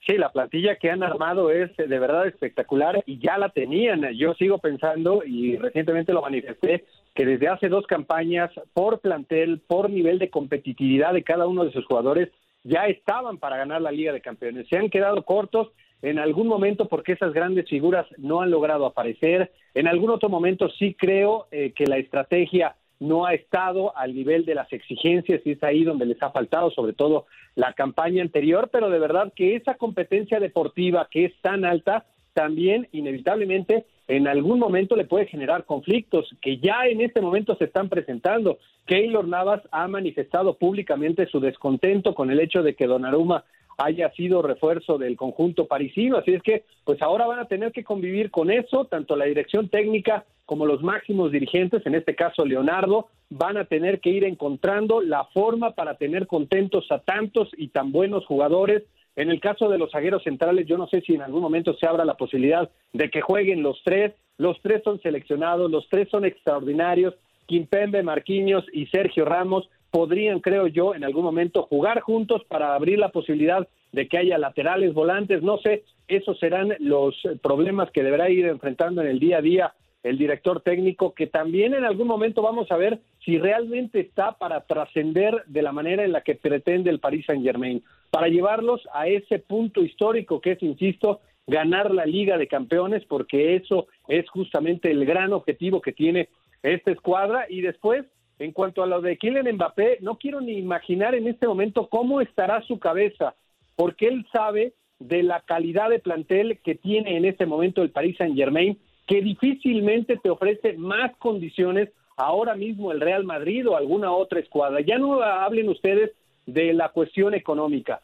Sí, 0.07 0.17
la 0.17 0.31
plantilla 0.31 0.77
que 0.77 0.89
han 0.89 1.03
armado 1.03 1.51
es 1.51 1.75
de 1.75 1.99
verdad 1.99 2.27
espectacular 2.27 3.03
y 3.05 3.19
ya 3.19 3.37
la 3.37 3.49
tenían. 3.49 4.07
Yo 4.13 4.33
sigo 4.35 4.57
pensando 4.57 5.21
y 5.25 5.57
recientemente 5.57 6.13
lo 6.13 6.21
manifesté 6.21 6.85
que 7.13 7.25
desde 7.25 7.49
hace 7.49 7.67
dos 7.67 7.85
campañas 7.87 8.49
por 8.73 9.01
plantel, 9.01 9.59
por 9.67 9.89
nivel 9.89 10.17
de 10.17 10.29
competitividad 10.29 11.11
de 11.11 11.23
cada 11.23 11.45
uno 11.45 11.65
de 11.65 11.73
sus 11.73 11.85
jugadores, 11.85 12.29
ya 12.63 12.87
estaban 12.87 13.37
para 13.37 13.57
ganar 13.57 13.81
la 13.81 13.91
Liga 13.91 14.13
de 14.13 14.21
Campeones. 14.21 14.69
Se 14.69 14.77
han 14.77 14.89
quedado 14.89 15.25
cortos 15.25 15.73
en 16.01 16.19
algún 16.19 16.47
momento 16.47 16.87
porque 16.87 17.11
esas 17.11 17.33
grandes 17.33 17.67
figuras 17.67 18.05
no 18.17 18.39
han 18.39 18.49
logrado 18.49 18.85
aparecer. 18.85 19.51
En 19.73 19.87
algún 19.87 20.11
otro 20.11 20.29
momento 20.29 20.69
sí 20.69 20.95
creo 20.97 21.47
eh, 21.51 21.73
que 21.75 21.85
la 21.85 21.97
estrategia 21.97 22.77
no 22.99 23.25
ha 23.25 23.33
estado 23.33 23.95
al 23.97 24.15
nivel 24.15 24.45
de 24.45 24.55
las 24.55 24.71
exigencias 24.73 25.41
y 25.45 25.51
es 25.51 25.63
ahí 25.63 25.83
donde 25.83 26.05
les 26.05 26.21
ha 26.21 26.31
faltado, 26.31 26.71
sobre 26.71 26.93
todo 26.93 27.25
la 27.55 27.73
campaña 27.73 28.21
anterior, 28.21 28.69
pero 28.71 28.89
de 28.89 28.99
verdad 28.99 29.33
que 29.35 29.55
esa 29.55 29.75
competencia 29.75 30.39
deportiva 30.39 31.07
que 31.09 31.25
es 31.25 31.33
tan 31.41 31.65
alta, 31.65 32.05
también 32.33 32.87
inevitablemente 32.91 33.85
en 34.07 34.27
algún 34.27 34.59
momento 34.59 34.95
le 34.95 35.05
puede 35.05 35.25
generar 35.25 35.65
conflictos 35.65 36.33
que 36.41 36.59
ya 36.59 36.85
en 36.85 37.01
este 37.01 37.19
momento 37.19 37.55
se 37.57 37.65
están 37.65 37.89
presentando. 37.89 38.59
Keylor 38.85 39.27
Navas 39.27 39.61
ha 39.71 39.87
manifestado 39.87 40.57
públicamente 40.57 41.27
su 41.27 41.39
descontento 41.39 42.15
con 42.15 42.31
el 42.31 42.39
hecho 42.39 42.63
de 42.63 42.75
que 42.75 42.87
Donnarumma 42.87 43.43
haya 43.77 44.11
sido 44.11 44.41
refuerzo 44.41 44.97
del 44.97 45.15
conjunto 45.15 45.67
parisino. 45.67 46.17
Así 46.17 46.33
es 46.33 46.41
que, 46.41 46.63
pues 46.83 47.01
ahora 47.01 47.27
van 47.27 47.39
a 47.39 47.47
tener 47.47 47.71
que 47.71 47.83
convivir 47.83 48.31
con 48.31 48.51
eso, 48.51 48.85
tanto 48.85 49.15
la 49.15 49.25
dirección 49.25 49.69
técnica 49.69 50.25
como 50.45 50.65
los 50.65 50.81
máximos 50.81 51.31
dirigentes, 51.31 51.85
en 51.85 51.93
este 51.93 52.15
caso 52.15 52.45
Leonardo, 52.45 53.07
van 53.29 53.57
a 53.57 53.65
tener 53.65 53.99
que 53.99 54.09
ir 54.09 54.23
encontrando 54.23 55.01
la 55.01 55.25
forma 55.25 55.71
para 55.71 55.97
tener 55.97 56.25
contentos 56.25 56.89
a 56.89 56.99
tantos 56.99 57.49
y 57.57 57.67
tan 57.67 57.91
buenos 57.91 58.25
jugadores. 58.25 58.83
En 59.17 59.29
el 59.29 59.41
caso 59.41 59.67
de 59.67 59.77
los 59.77 59.91
zagueros 59.91 60.23
centrales, 60.23 60.65
yo 60.65 60.77
no 60.77 60.87
sé 60.87 61.01
si 61.01 61.15
en 61.15 61.21
algún 61.21 61.41
momento 61.41 61.73
se 61.73 61.85
abra 61.85 62.05
la 62.05 62.15
posibilidad 62.15 62.69
de 62.93 63.09
que 63.09 63.19
jueguen 63.19 63.61
los 63.61 63.81
tres. 63.83 64.13
Los 64.37 64.61
tres 64.61 64.81
son 64.83 65.01
seleccionados, 65.01 65.69
los 65.69 65.87
tres 65.89 66.07
son 66.09 66.23
extraordinarios. 66.23 67.13
Kimpembe, 67.47 68.03
Marquinhos 68.03 68.65
y 68.71 68.85
Sergio 68.87 69.25
Ramos 69.25 69.69
podrían, 69.91 70.39
creo 70.39 70.67
yo, 70.67 70.95
en 70.95 71.03
algún 71.03 71.23
momento 71.23 71.63
jugar 71.63 72.01
juntos 72.01 72.43
para 72.45 72.75
abrir 72.75 72.99
la 72.99 73.09
posibilidad 73.09 73.67
de 73.91 74.07
que 74.07 74.17
haya 74.17 74.37
laterales, 74.37 74.93
volantes, 74.93 75.41
no 75.41 75.57
sé, 75.59 75.83
esos 76.07 76.37
serán 76.39 76.73
los 76.79 77.15
problemas 77.41 77.89
que 77.91 78.03
deberá 78.03 78.29
ir 78.29 78.45
enfrentando 78.45 79.01
en 79.01 79.07
el 79.07 79.19
día 79.19 79.37
a 79.37 79.41
día 79.41 79.73
el 80.03 80.17
director 80.17 80.61
técnico, 80.61 81.13
que 81.13 81.27
también 81.27 81.73
en 81.73 81.83
algún 81.83 82.07
momento 82.07 82.41
vamos 82.41 82.71
a 82.71 82.77
ver 82.77 82.99
si 83.25 83.37
realmente 83.37 83.99
está 83.99 84.33
para 84.33 84.61
trascender 84.61 85.43
de 85.47 85.61
la 85.61 85.71
manera 85.71 86.05
en 86.05 86.13
la 86.13 86.21
que 86.21 86.35
pretende 86.35 86.89
el 86.89 86.99
Paris 86.99 87.25
Saint 87.25 87.43
Germain, 87.43 87.83
para 88.09 88.29
llevarlos 88.29 88.87
a 88.93 89.07
ese 89.07 89.39
punto 89.39 89.83
histórico 89.83 90.39
que 90.39 90.53
es, 90.53 90.63
insisto, 90.63 91.19
ganar 91.45 91.91
la 91.91 92.05
Liga 92.05 92.37
de 92.37 92.47
Campeones, 92.47 93.03
porque 93.05 93.55
eso 93.55 93.87
es 94.07 94.29
justamente 94.29 94.91
el 94.91 95.05
gran 95.05 95.33
objetivo 95.33 95.81
que 95.81 95.93
tiene 95.93 96.29
esta 96.63 96.91
escuadra, 96.91 97.45
y 97.49 97.61
después 97.61 98.05
en 98.39 98.51
cuanto 98.51 98.83
a 98.83 98.87
lo 98.87 99.01
de 99.01 99.17
Kylian 99.17 99.55
Mbappé, 99.55 99.99
no 100.01 100.17
quiero 100.17 100.41
ni 100.41 100.53
imaginar 100.53 101.15
en 101.15 101.27
este 101.27 101.47
momento 101.47 101.87
cómo 101.87 102.21
estará 102.21 102.61
su 102.61 102.79
cabeza, 102.79 103.35
porque 103.75 104.07
él 104.07 104.25
sabe 104.31 104.73
de 104.99 105.23
la 105.23 105.41
calidad 105.41 105.89
de 105.89 105.99
plantel 105.99 106.59
que 106.63 106.75
tiene 106.75 107.17
en 107.17 107.25
este 107.25 107.45
momento 107.45 107.81
el 107.81 107.91
Paris 107.91 108.17
Saint-Germain, 108.17 108.77
que 109.07 109.21
difícilmente 109.21 110.17
te 110.17 110.29
ofrece 110.29 110.73
más 110.73 111.15
condiciones 111.17 111.89
ahora 112.15 112.55
mismo 112.55 112.91
el 112.91 112.99
Real 112.99 113.23
Madrid 113.23 113.67
o 113.67 113.77
alguna 113.77 114.11
otra 114.11 114.39
escuadra. 114.39 114.81
Ya 114.81 114.97
no 114.97 115.21
hablen 115.21 115.69
ustedes 115.69 116.11
de 116.45 116.73
la 116.73 116.89
cuestión 116.89 117.33
económica. 117.33 118.01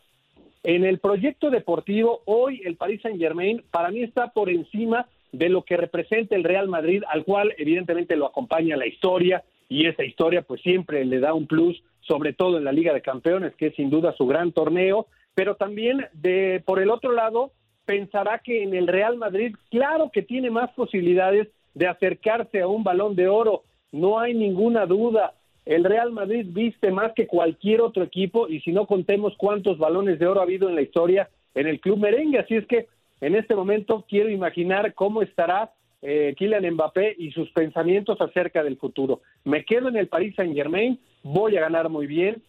En 0.63 0.85
el 0.85 0.99
proyecto 0.99 1.49
deportivo, 1.49 2.21
hoy 2.25 2.61
el 2.63 2.77
Paris 2.77 3.01
Saint-Germain 3.01 3.63
para 3.69 3.91
mí 3.91 4.01
está 4.01 4.31
por 4.31 4.49
encima 4.49 5.07
de 5.31 5.49
lo 5.49 5.63
que 5.63 5.77
representa 5.77 6.35
el 6.35 6.43
Real 6.43 6.67
Madrid, 6.67 7.03
al 7.09 7.25
cual 7.25 7.53
evidentemente 7.57 8.15
lo 8.15 8.27
acompaña 8.27 8.77
la 8.77 8.87
historia, 8.87 9.43
y 9.73 9.87
esa 9.87 10.03
historia 10.03 10.43
pues 10.43 10.61
siempre 10.61 11.03
le 11.03 11.19
da 11.19 11.33
un 11.33 11.47
plus, 11.47 11.81
sobre 12.01 12.31
todo 12.31 12.59
en 12.59 12.63
la 12.63 12.71
Liga 12.71 12.93
de 12.93 13.01
Campeones, 13.01 13.55
que 13.55 13.67
es 13.67 13.75
sin 13.75 13.89
duda 13.89 14.13
su 14.15 14.27
gran 14.27 14.51
torneo, 14.51 15.07
pero 15.33 15.55
también 15.55 16.05
de 16.13 16.61
por 16.63 16.79
el 16.79 16.91
otro 16.91 17.11
lado 17.11 17.53
pensará 17.83 18.37
que 18.37 18.61
en 18.61 18.75
el 18.75 18.85
Real 18.85 19.17
Madrid 19.17 19.55
claro 19.71 20.11
que 20.13 20.21
tiene 20.21 20.51
más 20.51 20.69
posibilidades 20.73 21.47
de 21.73 21.87
acercarse 21.87 22.61
a 22.61 22.67
un 22.67 22.83
balón 22.83 23.15
de 23.15 23.27
oro, 23.27 23.63
no 23.91 24.19
hay 24.19 24.35
ninguna 24.35 24.85
duda. 24.85 25.33
El 25.65 25.83
Real 25.85 26.11
Madrid 26.11 26.45
viste 26.49 26.91
más 26.91 27.11
que 27.13 27.25
cualquier 27.25 27.81
otro 27.81 28.03
equipo 28.03 28.47
y 28.47 28.59
si 28.59 28.71
no 28.71 28.85
contemos 28.85 29.33
cuántos 29.37 29.79
balones 29.79 30.19
de 30.19 30.27
oro 30.27 30.39
ha 30.39 30.43
habido 30.43 30.69
en 30.69 30.75
la 30.75 30.83
historia 30.83 31.29
en 31.55 31.65
el 31.65 31.79
club 31.79 31.97
merengue, 31.97 32.37
así 32.37 32.53
es 32.53 32.67
que 32.67 32.85
en 33.21 33.33
este 33.33 33.55
momento 33.55 34.05
quiero 34.07 34.29
imaginar 34.29 34.93
cómo 34.93 35.23
estará 35.23 35.71
eh, 36.03 36.35
Kylian 36.37 36.69
Mbappé 36.73 37.15
y 37.17 37.31
sus 37.31 37.49
pensamientos 37.51 38.19
acerca 38.19 38.61
del 38.61 38.77
futuro. 38.77 39.21
Me 39.45 39.63
quedo 39.63 39.87
en 39.87 39.95
el 39.95 40.07
Paris 40.07 40.35
Saint 40.35 40.53
Germain, 40.53 40.99
voy 41.23 41.55
a 41.57 41.61
ganar 41.61 41.89
muy 41.89 42.05
bien, 42.05 42.43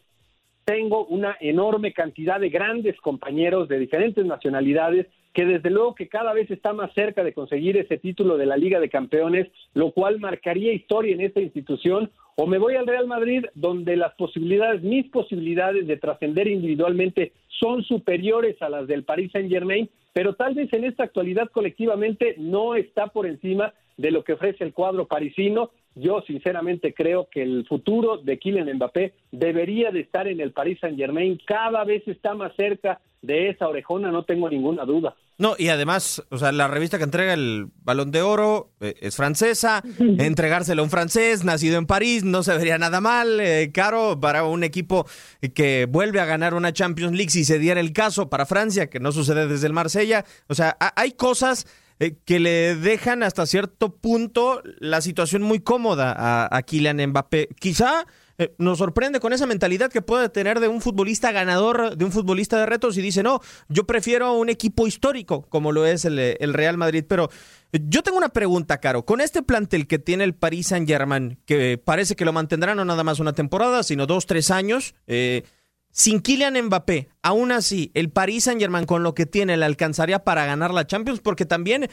tengo 0.64 1.06
una 1.06 1.36
enorme 1.40 1.92
cantidad 1.92 2.40
de 2.40 2.48
grandes 2.48 3.00
compañeros 3.00 3.68
de 3.68 3.78
diferentes 3.78 4.24
nacionalidades 4.24 5.06
que 5.32 5.44
desde 5.44 5.70
luego 5.70 5.94
que 5.94 6.08
cada 6.08 6.32
vez 6.32 6.50
está 6.50 6.72
más 6.72 6.92
cerca 6.94 7.24
de 7.24 7.32
conseguir 7.32 7.76
ese 7.76 7.98
título 7.98 8.36
de 8.36 8.46
la 8.46 8.56
Liga 8.56 8.78
de 8.78 8.88
Campeones, 8.88 9.48
lo 9.74 9.90
cual 9.90 10.20
marcaría 10.20 10.72
historia 10.72 11.12
en 11.12 11.20
esta 11.20 11.40
institución, 11.40 12.10
o 12.36 12.46
me 12.46 12.58
voy 12.58 12.76
al 12.76 12.86
Real 12.86 13.06
Madrid, 13.06 13.44
donde 13.54 13.96
las 13.96 14.14
posibilidades, 14.14 14.82
mis 14.82 15.06
posibilidades 15.10 15.86
de 15.86 15.96
trascender 15.96 16.46
individualmente 16.46 17.32
son 17.60 17.82
superiores 17.84 18.60
a 18.62 18.68
las 18.68 18.86
del 18.86 19.04
Paris 19.04 19.32
Saint 19.32 19.50
Germain, 19.50 19.88
pero 20.12 20.34
tal 20.34 20.54
vez 20.54 20.72
en 20.72 20.84
esta 20.84 21.04
actualidad 21.04 21.50
colectivamente 21.50 22.34
no 22.38 22.74
está 22.74 23.08
por 23.08 23.26
encima 23.26 23.74
de 23.96 24.10
lo 24.10 24.24
que 24.24 24.34
ofrece 24.34 24.64
el 24.64 24.72
cuadro 24.72 25.06
parisino. 25.06 25.70
Yo 25.94 26.22
sinceramente 26.26 26.92
creo 26.92 27.28
que 27.30 27.42
el 27.42 27.66
futuro 27.66 28.16
de 28.18 28.38
Kylian 28.38 28.74
Mbappé 28.74 29.12
debería 29.30 29.90
de 29.90 30.00
estar 30.00 30.26
en 30.26 30.40
el 30.40 30.52
Paris 30.52 30.78
Saint 30.80 30.98
Germain, 30.98 31.40
cada 31.46 31.84
vez 31.84 32.06
está 32.08 32.34
más 32.34 32.54
cerca 32.56 33.00
de 33.26 33.50
esa 33.50 33.68
orejona, 33.68 34.10
no 34.10 34.24
tengo 34.24 34.48
ninguna 34.48 34.84
duda. 34.84 35.14
No, 35.36 35.56
y 35.58 35.68
además, 35.68 36.22
o 36.30 36.38
sea, 36.38 36.52
la 36.52 36.68
revista 36.68 36.98
que 36.98 37.04
entrega 37.04 37.34
el 37.34 37.66
Balón 37.82 38.12
de 38.12 38.22
Oro 38.22 38.70
eh, 38.80 38.94
es 39.00 39.16
francesa, 39.16 39.82
entregárselo 39.98 40.82
a 40.82 40.84
un 40.84 40.90
francés 40.90 41.44
nacido 41.44 41.78
en 41.78 41.86
París 41.86 42.22
no 42.22 42.42
se 42.42 42.56
vería 42.56 42.78
nada 42.78 43.00
mal, 43.00 43.40
eh, 43.40 43.70
caro 43.72 44.18
para 44.20 44.44
un 44.44 44.62
equipo 44.62 45.06
que 45.54 45.86
vuelve 45.90 46.20
a 46.20 46.24
ganar 46.24 46.54
una 46.54 46.72
Champions 46.72 47.16
League 47.16 47.30
si 47.30 47.44
se 47.44 47.58
diera 47.58 47.80
el 47.80 47.92
caso 47.92 48.30
para 48.30 48.46
Francia, 48.46 48.88
que 48.88 49.00
no 49.00 49.10
sucede 49.10 49.48
desde 49.48 49.66
el 49.66 49.72
Marsella. 49.72 50.24
O 50.48 50.54
sea, 50.54 50.76
hay 50.96 51.12
cosas 51.12 51.66
eh, 52.00 52.16
que 52.24 52.40
le 52.40 52.74
dejan 52.74 53.22
hasta 53.22 53.46
cierto 53.46 53.96
punto 53.96 54.62
la 54.78 55.00
situación 55.00 55.42
muy 55.42 55.60
cómoda 55.60 56.14
a, 56.16 56.56
a 56.56 56.62
Kylian 56.62 57.08
Mbappé. 57.08 57.48
Quizá 57.58 58.06
eh, 58.36 58.54
nos 58.58 58.78
sorprende 58.78 59.20
con 59.20 59.32
esa 59.32 59.46
mentalidad 59.46 59.90
que 59.90 60.02
puede 60.02 60.28
tener 60.28 60.58
de 60.58 60.68
un 60.68 60.80
futbolista 60.80 61.30
ganador, 61.30 61.96
de 61.96 62.04
un 62.04 62.10
futbolista 62.10 62.58
de 62.58 62.66
retos 62.66 62.96
y 62.98 63.02
dice, 63.02 63.22
no, 63.22 63.40
yo 63.68 63.84
prefiero 63.84 64.32
un 64.32 64.48
equipo 64.48 64.86
histórico 64.86 65.42
como 65.48 65.70
lo 65.70 65.86
es 65.86 66.04
el, 66.04 66.54
Real 66.54 66.76
Madrid. 66.76 67.04
Pero 67.08 67.30
eh, 67.72 67.80
yo 67.84 68.02
tengo 68.02 68.18
una 68.18 68.30
pregunta, 68.30 68.78
Caro. 68.78 69.04
Con 69.04 69.20
este 69.20 69.42
plantel 69.42 69.86
que 69.86 69.98
tiene 69.98 70.24
el 70.24 70.34
Paris 70.34 70.68
Saint 70.68 70.88
Germain, 70.88 71.38
que 71.46 71.78
parece 71.78 72.16
que 72.16 72.24
lo 72.24 72.32
mantendrá 72.32 72.74
no 72.74 72.84
nada 72.84 73.04
más 73.04 73.20
una 73.20 73.32
temporada, 73.32 73.82
sino 73.82 74.06
dos, 74.06 74.26
tres 74.26 74.50
años, 74.50 74.94
eh, 75.06 75.44
sin 75.92 76.20
Kylian 76.20 76.60
Mbappé, 76.60 77.08
aún 77.22 77.52
así, 77.52 77.92
el 77.94 78.10
Paris 78.10 78.44
Saint 78.44 78.60
Germain 78.60 78.84
con 78.84 79.04
lo 79.04 79.14
que 79.14 79.26
tiene 79.26 79.56
le 79.56 79.64
alcanzaría 79.64 80.24
para 80.24 80.44
ganar 80.44 80.74
la 80.74 80.88
Champions, 80.88 81.20
porque 81.20 81.46
también 81.46 81.88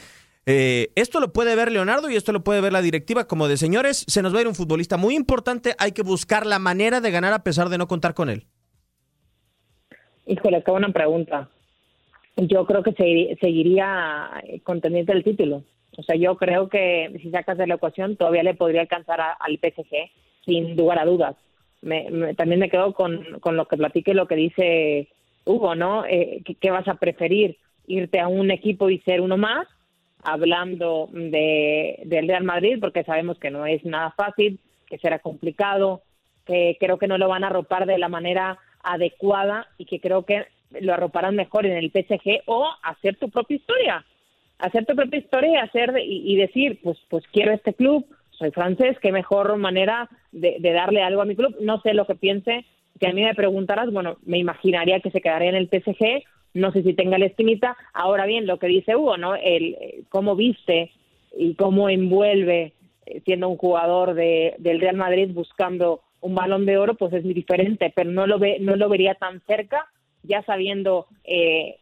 eh, 0.46 0.90
esto 0.96 1.20
lo 1.20 1.32
puede 1.32 1.54
ver 1.56 1.70
Leonardo 1.70 2.10
y 2.10 2.16
esto 2.16 2.32
lo 2.32 2.42
puede 2.42 2.60
ver 2.60 2.72
la 2.72 2.82
directiva 2.82 3.26
como 3.26 3.48
de 3.48 3.56
señores, 3.56 4.04
se 4.08 4.22
nos 4.22 4.34
va 4.34 4.38
a 4.38 4.42
ir 4.42 4.48
un 4.48 4.54
futbolista 4.54 4.96
muy 4.96 5.14
importante, 5.14 5.74
hay 5.78 5.92
que 5.92 6.02
buscar 6.02 6.46
la 6.46 6.58
manera 6.58 7.00
de 7.00 7.10
ganar 7.10 7.32
a 7.32 7.42
pesar 7.42 7.68
de 7.68 7.78
no 7.78 7.88
contar 7.88 8.14
con 8.14 8.28
él. 8.28 8.44
Híjole, 10.26 10.62
qué 10.62 10.70
buena 10.70 10.92
pregunta. 10.92 11.48
Yo 12.36 12.64
creo 12.66 12.82
que 12.82 12.92
seguiría 13.40 14.30
contendiente 14.62 15.12
del 15.12 15.24
título. 15.24 15.64
O 15.98 16.02
sea, 16.02 16.16
yo 16.16 16.36
creo 16.36 16.68
que 16.68 17.12
si 17.22 17.30
sacas 17.30 17.58
de 17.58 17.66
la 17.66 17.74
ecuación 17.74 18.16
todavía 18.16 18.42
le 18.42 18.54
podría 18.54 18.80
alcanzar 18.80 19.20
al 19.38 19.58
PSG, 19.58 20.10
sin 20.44 20.76
lugar 20.76 20.98
a 20.98 21.04
dudas. 21.04 21.36
Me, 21.82 22.34
también 22.34 22.60
me 22.60 22.70
quedo 22.70 22.94
con, 22.94 23.40
con 23.40 23.56
lo 23.56 23.66
que 23.66 23.76
platique 23.76 24.14
lo 24.14 24.26
que 24.26 24.36
dice 24.36 25.08
Hugo, 25.44 25.74
¿no? 25.74 26.04
Eh, 26.06 26.42
¿qué, 26.60 26.70
vas 26.70 26.88
a 26.88 26.94
preferir? 26.94 27.58
¿Irte 27.86 28.20
a 28.20 28.28
un 28.28 28.50
equipo 28.50 28.88
y 28.88 29.00
ser 29.00 29.20
uno 29.20 29.36
más? 29.36 29.66
Hablando 30.22 31.08
de, 31.12 32.00
del 32.04 32.28
Real 32.28 32.44
Madrid, 32.44 32.78
porque 32.80 33.04
sabemos 33.04 33.38
que 33.38 33.50
no 33.50 33.66
es 33.66 33.84
nada 33.84 34.12
fácil, 34.16 34.60
que 34.86 34.98
será 34.98 35.18
complicado, 35.18 36.02
que 36.46 36.76
creo 36.78 36.98
que 36.98 37.08
no 37.08 37.18
lo 37.18 37.28
van 37.28 37.44
a 37.44 37.48
arropar 37.48 37.86
de 37.86 37.98
la 37.98 38.08
manera 38.08 38.58
adecuada 38.82 39.68
y 39.78 39.86
que 39.86 40.00
creo 40.00 40.24
que 40.24 40.46
lo 40.80 40.92
arroparán 40.94 41.36
mejor 41.36 41.66
en 41.66 41.76
el 41.76 41.90
PSG 41.90 42.42
o 42.46 42.68
hacer 42.82 43.16
tu 43.16 43.30
propia 43.30 43.56
historia. 43.56 44.04
Hacer 44.58 44.86
tu 44.86 44.94
propia 44.94 45.18
historia 45.18 45.50
y, 45.50 45.56
hacer, 45.56 45.92
y, 46.04 46.36
decir, 46.36 46.80
pues, 46.82 46.98
pues 47.08 47.24
quiero 47.32 47.52
este 47.52 47.74
club, 47.74 48.06
soy 48.30 48.52
francés, 48.52 48.96
qué 49.00 49.10
mejor 49.10 49.56
manera 49.56 50.08
de, 50.30 50.58
darle 50.60 51.02
algo 51.02 51.22
a 51.22 51.24
mi 51.24 51.34
club. 51.34 51.56
No 51.60 51.80
sé 51.80 51.94
lo 51.94 52.06
que 52.06 52.14
piense 52.14 52.64
que 53.00 53.08
a 53.08 53.12
mí 53.12 53.24
me 53.24 53.34
preguntaras, 53.34 53.90
bueno, 53.90 54.18
me 54.24 54.38
imaginaría 54.38 55.00
que 55.00 55.10
se 55.10 55.20
quedaría 55.20 55.48
en 55.48 55.56
el 55.56 55.68
PSG, 55.68 56.22
no 56.54 56.72
sé 56.72 56.82
si 56.82 56.94
tenga 56.94 57.18
la 57.18 57.26
estimita. 57.26 57.76
Ahora 57.92 58.26
bien, 58.26 58.46
lo 58.46 58.58
que 58.58 58.66
dice 58.66 58.96
Hugo, 58.96 59.16
¿no? 59.16 59.34
El, 59.34 59.76
eh, 59.80 60.02
cómo 60.08 60.36
viste 60.36 60.90
y 61.36 61.54
cómo 61.54 61.88
envuelve 61.88 62.72
eh, 63.06 63.22
siendo 63.24 63.48
un 63.48 63.56
jugador 63.56 64.14
de, 64.14 64.54
del 64.58 64.80
Real 64.80 64.96
Madrid 64.96 65.30
buscando 65.32 66.02
un 66.20 66.34
balón 66.34 66.66
de 66.66 66.78
oro, 66.78 66.94
pues 66.94 67.12
es 67.12 67.24
muy 67.24 67.34
diferente, 67.34 67.92
pero 67.94 68.10
no 68.10 68.26
lo 68.26 68.38
ve, 68.38 68.58
no 68.60 68.76
lo 68.76 68.88
vería 68.88 69.14
tan 69.14 69.40
cerca, 69.40 69.86
ya 70.22 70.42
sabiendo 70.44 71.06
eh, 71.24 71.78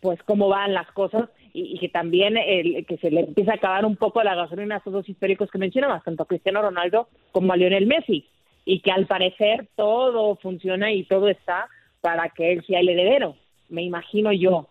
pues 0.00 0.20
cómo 0.24 0.48
van 0.48 0.74
las 0.74 0.90
cosas 0.92 1.28
y, 1.52 1.78
que 1.78 1.88
también 1.88 2.36
el, 2.36 2.84
que 2.86 2.96
se 2.96 3.10
le 3.10 3.20
empieza 3.20 3.52
a 3.52 3.56
acabar 3.56 3.84
un 3.84 3.96
poco 3.96 4.22
la 4.22 4.34
gasolina 4.34 4.76
a 4.76 4.78
esos 4.78 4.92
dos 4.92 5.08
históricos 5.08 5.50
que 5.50 5.58
mencionabas, 5.58 6.02
tanto 6.02 6.24
a 6.24 6.26
Cristiano 6.26 6.60
Ronaldo 6.60 7.08
como 7.30 7.52
a 7.52 7.56
Lionel 7.56 7.86
Messi 7.86 8.26
y 8.64 8.80
que 8.80 8.90
al 8.90 9.06
parecer 9.06 9.68
todo 9.76 10.36
funciona 10.36 10.92
y 10.92 11.04
todo 11.04 11.28
está 11.28 11.68
para 12.00 12.30
que 12.30 12.52
él 12.52 12.64
sea 12.66 12.80
el 12.80 12.88
heredero, 12.88 13.36
me 13.72 13.82
imagino 13.82 14.32
yo. 14.32 14.68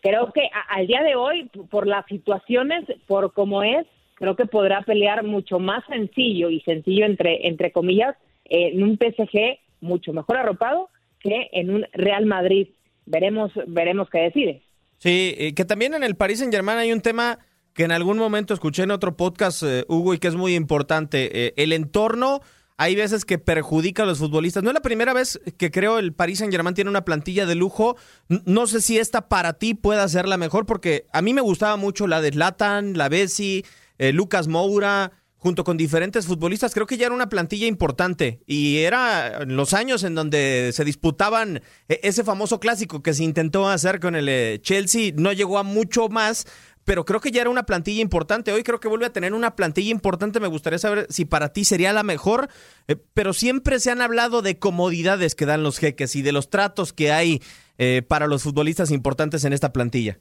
Creo 0.00 0.32
que 0.32 0.48
al 0.68 0.86
día 0.86 1.02
de 1.02 1.14
hoy, 1.14 1.50
por 1.70 1.86
las 1.86 2.06
situaciones, 2.06 2.84
por 3.06 3.32
cómo 3.32 3.62
es, 3.62 3.86
creo 4.14 4.36
que 4.36 4.46
podrá 4.46 4.82
pelear 4.82 5.24
mucho 5.24 5.58
más 5.58 5.84
sencillo 5.86 6.50
y 6.50 6.60
sencillo 6.60 7.06
entre, 7.06 7.48
entre 7.48 7.72
comillas, 7.72 8.16
en 8.44 8.82
un 8.82 8.96
PSG 8.96 9.58
mucho 9.80 10.12
mejor 10.12 10.36
arropado 10.36 10.88
que 11.20 11.48
en 11.52 11.70
un 11.70 11.86
Real 11.92 12.26
Madrid. 12.26 12.68
Veremos, 13.06 13.52
veremos 13.66 14.08
qué 14.10 14.18
decide. 14.18 14.62
Sí, 14.98 15.52
que 15.54 15.64
también 15.64 15.94
en 15.94 16.04
el 16.04 16.16
Paris 16.16 16.38
Saint 16.38 16.54
Germain 16.54 16.78
hay 16.78 16.92
un 16.92 17.00
tema 17.00 17.38
que 17.74 17.84
en 17.84 17.92
algún 17.92 18.18
momento 18.18 18.54
escuché 18.54 18.84
en 18.84 18.92
otro 18.92 19.16
podcast, 19.16 19.62
eh, 19.64 19.84
Hugo, 19.88 20.14
y 20.14 20.18
que 20.18 20.28
es 20.28 20.36
muy 20.36 20.54
importante. 20.54 21.46
Eh, 21.46 21.54
el 21.56 21.72
entorno, 21.72 22.40
hay 22.76 22.96
veces 22.96 23.24
que 23.24 23.38
perjudica 23.38 24.02
a 24.02 24.06
los 24.06 24.18
futbolistas. 24.18 24.62
No 24.62 24.70
es 24.70 24.74
la 24.74 24.82
primera 24.82 25.12
vez 25.12 25.40
que 25.56 25.70
creo 25.70 25.98
el 25.98 26.12
Paris 26.12 26.38
Saint 26.38 26.52
Germain 26.52 26.74
tiene 26.74 26.90
una 26.90 27.04
plantilla 27.04 27.46
de 27.46 27.54
lujo. 27.54 27.96
No 28.28 28.66
sé 28.66 28.80
si 28.80 28.98
esta 28.98 29.28
para 29.28 29.54
ti 29.54 29.74
pueda 29.74 30.08
ser 30.08 30.26
la 30.26 30.36
mejor, 30.36 30.66
porque 30.66 31.06
a 31.12 31.22
mí 31.22 31.32
me 31.34 31.40
gustaba 31.40 31.76
mucho 31.76 32.06
la 32.06 32.20
de 32.20 32.32
Latan, 32.32 32.98
la 32.98 33.08
Bessi, 33.08 33.64
eh, 33.98 34.12
Lucas 34.12 34.48
Moura 34.48 35.12
junto 35.44 35.62
con 35.62 35.76
diferentes 35.76 36.24
futbolistas, 36.24 36.72
creo 36.72 36.86
que 36.86 36.96
ya 36.96 37.04
era 37.04 37.14
una 37.14 37.28
plantilla 37.28 37.66
importante 37.66 38.40
y 38.46 38.78
era 38.78 39.44
los 39.44 39.74
años 39.74 40.02
en 40.02 40.14
donde 40.14 40.70
se 40.72 40.86
disputaban 40.86 41.60
ese 41.86 42.24
famoso 42.24 42.58
clásico 42.58 43.02
que 43.02 43.12
se 43.12 43.24
intentó 43.24 43.68
hacer 43.68 44.00
con 44.00 44.16
el 44.16 44.62
Chelsea, 44.62 45.12
no 45.14 45.34
llegó 45.34 45.58
a 45.58 45.62
mucho 45.62 46.08
más, 46.08 46.46
pero 46.84 47.04
creo 47.04 47.20
que 47.20 47.30
ya 47.30 47.40
era 47.40 47.50
una 47.50 47.64
plantilla 47.64 48.02
importante. 48.02 48.52
Hoy 48.52 48.62
creo 48.62 48.80
que 48.80 48.88
vuelve 48.88 49.06
a 49.06 49.12
tener 49.12 49.32
una 49.32 49.56
plantilla 49.56 49.90
importante. 49.90 50.40
Me 50.40 50.48
gustaría 50.48 50.78
saber 50.78 51.06
si 51.08 51.24
para 51.24 51.52
ti 51.52 51.64
sería 51.64 51.92
la 51.92 52.02
mejor, 52.02 52.48
eh, 52.88 52.96
pero 53.14 53.32
siempre 53.32 53.78
se 53.78 53.90
han 53.90 54.00
hablado 54.00 54.42
de 54.42 54.58
comodidades 54.58 55.34
que 55.34 55.46
dan 55.46 55.62
los 55.62 55.78
jeques 55.78 56.16
y 56.16 56.22
de 56.22 56.32
los 56.32 56.50
tratos 56.50 56.92
que 56.92 57.12
hay 57.12 57.40
eh, 57.78 58.02
para 58.06 58.26
los 58.26 58.42
futbolistas 58.42 58.90
importantes 58.90 59.44
en 59.44 59.52
esta 59.52 59.72
plantilla. 59.72 60.18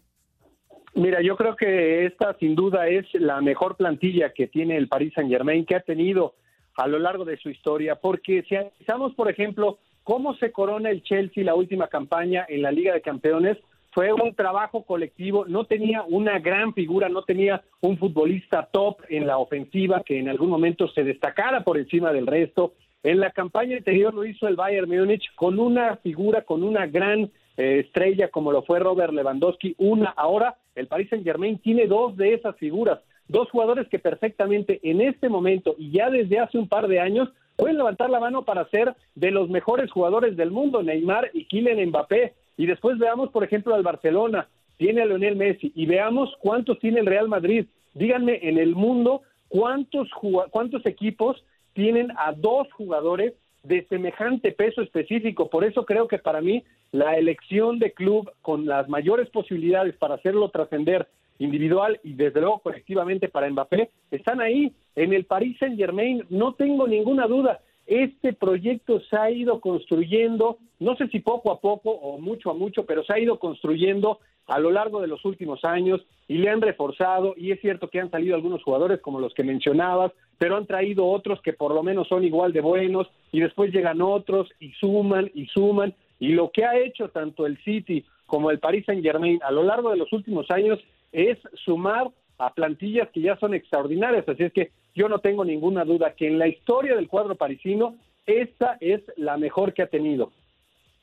Mira, 0.96 1.22
yo 1.22 1.36
creo 1.36 1.56
que 1.56 2.06
esta 2.06 2.36
sin 2.40 2.56
duda 2.56 2.88
es 2.88 3.06
la 3.14 3.42
mejor 3.42 3.76
plantilla 3.78 4.32
que 4.32 4.48
tiene 4.48 4.78
el 4.78 4.88
Paris 4.88 5.14
Saint 5.16 5.30
Germain, 5.30 5.66
que 5.66 5.76
ha 5.76 5.80
tenido 5.80 6.36
a 6.76 6.88
lo 6.88 7.00
largo 7.00 7.26
de 7.26 7.38
su 7.38 7.50
historia, 7.50 7.96
porque 7.96 8.44
si 8.48 8.56
analizamos, 8.56 9.14
por 9.16 9.30
ejemplo, 9.30 9.80
cómo 10.04 10.36
se 10.36 10.52
corona 10.52 10.90
el 10.90 11.04
Chelsea 11.04 11.44
la 11.44 11.56
última 11.56 11.88
campaña 11.88 12.46
en 12.48 12.62
la 12.62 12.72
Liga 12.72 12.94
de 12.94 13.02
Campeones, 13.02 13.58
fue 13.94 14.12
un 14.12 14.34
trabajo 14.34 14.84
colectivo, 14.84 15.46
no 15.46 15.66
tenía 15.66 16.04
una 16.04 16.40
gran 16.40 16.74
figura, 16.74 17.10
no 17.10 17.24
tenía 17.24 17.64
un 17.82 17.98
futbolista 17.98 18.68
top 18.72 19.02
en 19.10 19.28
la 19.28 19.38
ofensiva 19.38 20.02
que 20.04 20.18
en 20.18 20.30
algún 20.30 20.50
momento 20.50 20.88
se 20.90 21.04
destacara 21.04 21.64
por 21.64 21.78
encima 21.78 22.12
del 22.12 22.26
resto. 22.26 22.74
En 23.04 23.20
la 23.20 23.32
campaña 23.32 23.78
anterior 23.78 24.14
lo 24.14 24.26
hizo 24.26 24.48
el 24.48 24.56
Bayern 24.56 24.90
Múnich 24.90 25.24
con 25.36 25.60
una 25.60 25.98
figura, 25.98 26.42
con 26.42 26.64
una 26.64 26.88
gran 26.88 27.30
eh, 27.56 27.84
estrella 27.86 28.30
como 28.30 28.52
lo 28.52 28.64
fue 28.64 28.80
Robert 28.80 29.14
Lewandowski, 29.14 29.76
una 29.78 30.10
ahora 30.10 30.56
el 30.74 30.88
Paris 30.88 31.10
Saint-Germain 31.10 31.60
tiene 31.60 31.86
dos 31.86 32.18
de 32.18 32.34
esas 32.34 32.56
figuras, 32.58 33.00
dos 33.28 33.50
jugadores 33.52 33.88
que 33.90 34.00
perfectamente 34.00 34.80
en 34.82 35.02
este 35.02 35.30
momento 35.30 35.76
y 35.78 35.92
ya 35.92 36.10
desde 36.10 36.40
hace 36.40 36.58
un 36.58 36.68
par 36.68 36.88
de 36.88 37.00
años 37.00 37.30
pueden 37.56 37.78
levantar 37.78 38.10
la 38.10 38.20
mano 38.20 38.44
para 38.44 38.68
ser 38.70 38.96
de 39.14 39.30
los 39.30 39.50
mejores 39.50 39.92
jugadores 39.92 40.36
del 40.36 40.50
mundo, 40.50 40.82
Neymar 40.82 41.30
y 41.34 41.46
Kylian 41.46 41.90
Mbappé 41.90 42.34
y 42.58 42.66
después 42.66 42.98
veamos, 42.98 43.30
por 43.32 43.44
ejemplo, 43.44 43.74
al 43.74 43.84
Barcelona, 43.84 44.48
tiene 44.78 45.02
a 45.02 45.06
Lionel 45.06 45.36
Messi, 45.36 45.72
y 45.76 45.86
veamos 45.86 46.36
cuántos 46.40 46.80
tiene 46.80 47.00
el 47.00 47.06
Real 47.06 47.28
Madrid. 47.28 47.66
Díganme, 47.94 48.40
en 48.42 48.58
el 48.58 48.76
mundo, 48.76 49.22
¿cuántos, 49.50 50.10
cuántos 50.50 50.86
equipos 50.86 51.44
tienen 51.74 52.12
a 52.18 52.34
dos 52.34 52.72
jugadores 52.74 53.34
de 53.64 53.86
semejante 53.88 54.52
peso 54.52 54.82
específico? 54.82 55.50
Por 55.50 55.64
eso 55.64 55.86
creo 55.86 56.08
que 56.08 56.18
para 56.18 56.42
mí 56.42 56.64
la 56.92 57.18
elección 57.18 57.80
de 57.80 57.92
club 57.92 58.32
con 58.42 58.66
las 58.66 58.88
mayores 58.90 59.30
posibilidades 59.30 59.96
para 59.98 60.16
hacerlo 60.16 60.50
trascender 60.50 61.08
individual 61.40 62.00
y 62.04 62.14
desde 62.14 62.40
luego 62.42 62.60
colectivamente 62.60 63.30
para 63.30 63.50
Mbappé 63.50 63.90
están 64.12 64.42
ahí 64.42 64.72
en 64.96 65.14
el 65.14 65.26
Paris 65.26 65.58
Saint 65.60 65.78
Germain, 65.78 66.24
no 66.30 66.54
tengo 66.54 66.88
ninguna 66.88 67.28
duda. 67.28 67.62
Este 67.86 68.34
proyecto 68.34 69.02
se 69.02 69.18
ha 69.18 69.30
ido 69.30 69.60
construyendo, 69.60 70.58
no 70.80 70.96
sé 70.96 71.08
si 71.10 71.20
poco 71.20 71.52
a 71.52 71.60
poco 71.60 71.92
o 71.92 72.18
mucho 72.20 72.50
a 72.50 72.54
mucho, 72.54 72.86
pero 72.86 73.04
se 73.04 73.14
ha 73.14 73.20
ido 73.20 73.40
construyendo 73.40 74.20
a 74.48 74.60
lo 74.60 74.72
largo 74.72 75.02
de 75.02 75.08
los 75.08 75.24
últimos 75.26 75.64
años 75.64 76.02
y 76.28 76.38
le 76.38 76.50
han 76.50 76.62
reforzado 76.62 77.34
y 77.38 77.52
es 77.52 77.62
cierto 77.62 77.90
que 77.90 78.00
han 78.00 78.12
salido 78.12 78.36
algunos 78.36 78.64
jugadores 78.64 79.00
como 79.02 79.20
los 79.20 79.34
que 79.34 79.44
mencionabas, 79.44 80.12
pero 80.38 80.58
han 80.58 80.66
traído 80.66 81.06
otros 81.06 81.42
que 81.42 81.54
por 81.54 81.74
lo 81.74 81.84
menos 81.84 82.08
son 82.08 82.24
igual 82.24 82.54
de 82.54 82.62
buenos 82.62 83.08
y 83.32 83.40
después 83.40 83.72
llegan 83.72 84.02
otros 84.02 84.50
y 84.60 84.72
suman 84.72 85.32
y 85.34 85.48
suman 85.48 85.94
y 86.20 86.30
lo 86.30 86.52
que 86.52 86.66
ha 86.66 86.78
hecho 86.78 87.10
tanto 87.10 87.46
el 87.46 87.58
City 87.64 88.06
como 88.26 88.52
el 88.52 88.60
Paris 88.60 88.86
Saint 88.86 89.04
Germain 89.04 89.40
a 89.44 89.52
lo 89.52 89.64
largo 89.64 89.92
de 89.92 89.98
los 89.98 90.12
últimos 90.12 90.50
años 90.52 90.80
es 91.12 91.38
sumar 91.66 92.10
a 92.38 92.54
plantillas 92.54 93.10
que 93.12 93.22
ya 93.22 93.38
son 93.38 93.54
extraordinarias, 93.54 94.28
así 94.28 94.44
es 94.44 94.54
que 94.54 94.72
yo 94.96 95.10
no 95.10 95.20
tengo 95.20 95.44
ninguna 95.46 95.84
duda 95.84 96.14
que 96.16 96.28
en 96.28 96.40
la 96.40 96.48
historia 96.48 96.96
del 96.96 97.08
cuadro 97.08 97.36
parisino, 97.36 97.96
esta 98.26 98.78
es 98.80 99.02
la 99.18 99.38
mejor 99.38 99.74
que 99.74 99.82
ha 99.82 99.88
tenido. 99.88 100.32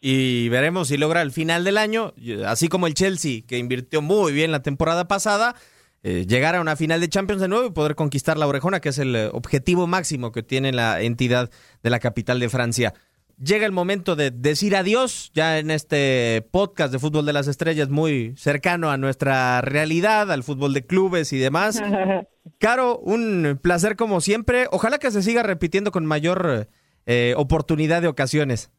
Y 0.00 0.48
veremos 0.48 0.88
si 0.88 0.96
logra 0.96 1.20
el 1.20 1.30
final 1.30 1.62
del 1.64 1.76
año, 1.76 2.14
así 2.46 2.68
como 2.68 2.86
el 2.86 2.94
Chelsea, 2.94 3.42
que 3.46 3.58
invirtió 3.58 4.00
muy 4.00 4.32
bien 4.32 4.50
la 4.50 4.62
temporada 4.62 5.06
pasada, 5.06 5.54
eh, 6.02 6.24
llegar 6.26 6.54
a 6.54 6.62
una 6.62 6.76
final 6.76 7.00
de 7.00 7.10
Champions 7.10 7.42
de 7.42 7.48
nuevo 7.48 7.66
y 7.66 7.72
poder 7.72 7.94
conquistar 7.94 8.38
la 8.38 8.46
orejona, 8.46 8.80
que 8.80 8.88
es 8.88 8.98
el 8.98 9.14
eh, 9.14 9.28
objetivo 9.32 9.86
máximo 9.86 10.32
que 10.32 10.42
tiene 10.42 10.72
la 10.72 11.02
entidad 11.02 11.50
de 11.82 11.90
la 11.90 11.98
capital 11.98 12.40
de 12.40 12.48
Francia 12.48 12.94
llega 13.42 13.66
el 13.66 13.72
momento 13.72 14.16
de 14.16 14.30
decir 14.30 14.76
adiós, 14.76 15.30
ya 15.34 15.58
en 15.58 15.70
este 15.70 16.42
podcast 16.50 16.92
de 16.92 16.98
Fútbol 16.98 17.26
de 17.26 17.32
las 17.32 17.48
Estrellas, 17.48 17.88
muy 17.88 18.34
cercano 18.36 18.90
a 18.90 18.98
nuestra 18.98 19.60
realidad, 19.62 20.30
al 20.30 20.42
fútbol 20.42 20.74
de 20.74 20.86
clubes 20.86 21.32
y 21.32 21.38
demás. 21.38 21.82
Caro, 22.58 22.98
un 22.98 23.58
placer 23.62 23.96
como 23.96 24.20
siempre. 24.20 24.66
Ojalá 24.70 24.98
que 24.98 25.10
se 25.10 25.22
siga 25.22 25.42
repitiendo 25.42 25.90
con 25.90 26.06
mayor 26.06 26.68
eh, 27.06 27.34
oportunidad 27.36 28.02
de 28.02 28.08
ocasiones. 28.08 28.70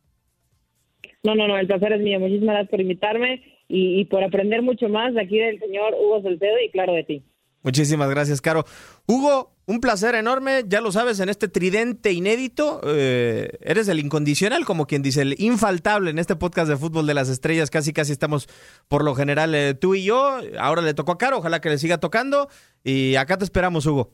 No, 1.23 1.35
no, 1.35 1.47
no, 1.47 1.57
el 1.57 1.67
placer 1.67 1.93
es 1.93 2.01
mío. 2.01 2.19
Muchísimas 2.19 2.53
gracias 2.53 2.71
por 2.71 2.81
invitarme 2.81 3.43
y, 3.67 3.99
y 3.99 4.05
por 4.05 4.23
aprender 4.23 4.61
mucho 4.61 4.89
más 4.89 5.13
de 5.13 5.21
aquí 5.21 5.37
del 5.37 5.59
señor 5.59 5.93
Hugo 5.93 6.21
Salcedo 6.21 6.59
y 6.63 6.69
claro 6.69 6.93
de 6.93 7.03
ti. 7.03 7.23
Muchísimas 7.63 8.09
gracias, 8.09 8.41
Caro. 8.41 8.65
Hugo, 9.11 9.51
un 9.65 9.81
placer 9.81 10.15
enorme, 10.15 10.63
ya 10.67 10.79
lo 10.79 10.93
sabes, 10.93 11.19
en 11.19 11.27
este 11.27 11.49
tridente 11.49 12.13
inédito, 12.13 12.79
eh, 12.87 13.49
eres 13.59 13.89
el 13.89 13.99
incondicional, 13.99 14.63
como 14.63 14.87
quien 14.87 15.01
dice, 15.01 15.21
el 15.23 15.35
infaltable 15.37 16.11
en 16.11 16.17
este 16.17 16.37
podcast 16.37 16.69
de 16.69 16.77
Fútbol 16.77 17.05
de 17.07 17.13
las 17.13 17.27
Estrellas, 17.27 17.69
casi 17.69 17.91
casi 17.91 18.13
estamos 18.13 18.47
por 18.87 19.03
lo 19.03 19.13
general 19.13 19.53
eh, 19.53 19.73
tú 19.73 19.95
y 19.95 20.05
yo, 20.05 20.37
ahora 20.57 20.81
le 20.81 20.93
tocó 20.93 21.11
a 21.11 21.17
Caro, 21.17 21.39
ojalá 21.39 21.59
que 21.59 21.69
le 21.69 21.77
siga 21.77 21.97
tocando. 21.97 22.47
Y 22.85 23.15
acá 23.17 23.37
te 23.37 23.43
esperamos, 23.43 23.85
Hugo. 23.85 24.11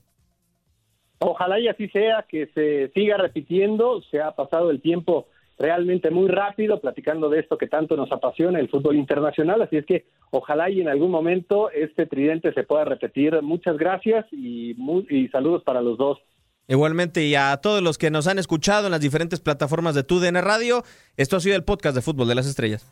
Ojalá 1.20 1.60
y 1.60 1.68
así 1.68 1.90
sea, 1.90 2.26
que 2.28 2.48
se 2.56 2.90
siga 2.96 3.18
repitiendo, 3.18 4.02
se 4.10 4.20
ha 4.20 4.32
pasado 4.32 4.72
el 4.72 4.82
tiempo 4.82 5.28
realmente 5.58 6.12
muy 6.12 6.28
rápido, 6.28 6.80
platicando 6.80 7.30
de 7.30 7.40
esto 7.40 7.58
que 7.58 7.68
tanto 7.68 7.96
nos 7.96 8.12
apasiona, 8.12 8.60
el 8.60 8.70
fútbol 8.70 8.96
internacional. 8.96 9.62
Así 9.62 9.78
es 9.78 9.86
que 9.86 10.06
ojalá 10.32 10.70
y 10.70 10.82
en 10.82 10.88
algún 10.88 11.12
momento 11.12 11.72
este 11.72 12.06
tridente 12.06 12.54
se 12.54 12.64
pueda 12.64 12.86
repetir. 12.86 13.42
Muchas 13.42 13.78
gracias 13.78 14.26
y, 14.32 14.76
y 15.10 15.28
saludos 15.30 15.64
para 15.64 15.82
los 15.82 15.98
dos. 15.98 16.20
Igualmente, 16.68 17.24
y 17.24 17.36
a 17.36 17.56
todos 17.58 17.82
los 17.82 17.98
que 17.98 18.12
nos 18.12 18.28
han 18.28 18.40
escuchado 18.40 18.88
en 18.88 18.92
las 18.92 19.00
diferentes 19.00 19.40
plataformas 19.40 19.96
de 19.96 20.04
TUDN 20.04 20.42
Radio, 20.42 20.84
esto 21.16 21.38
ha 21.38 21.40
sido 21.40 21.56
el 21.56 21.64
podcast 21.64 21.96
de 21.96 22.02
Fútbol 22.02 22.28
de 22.28 22.36
las 22.36 22.46
Estrellas. 22.46 22.86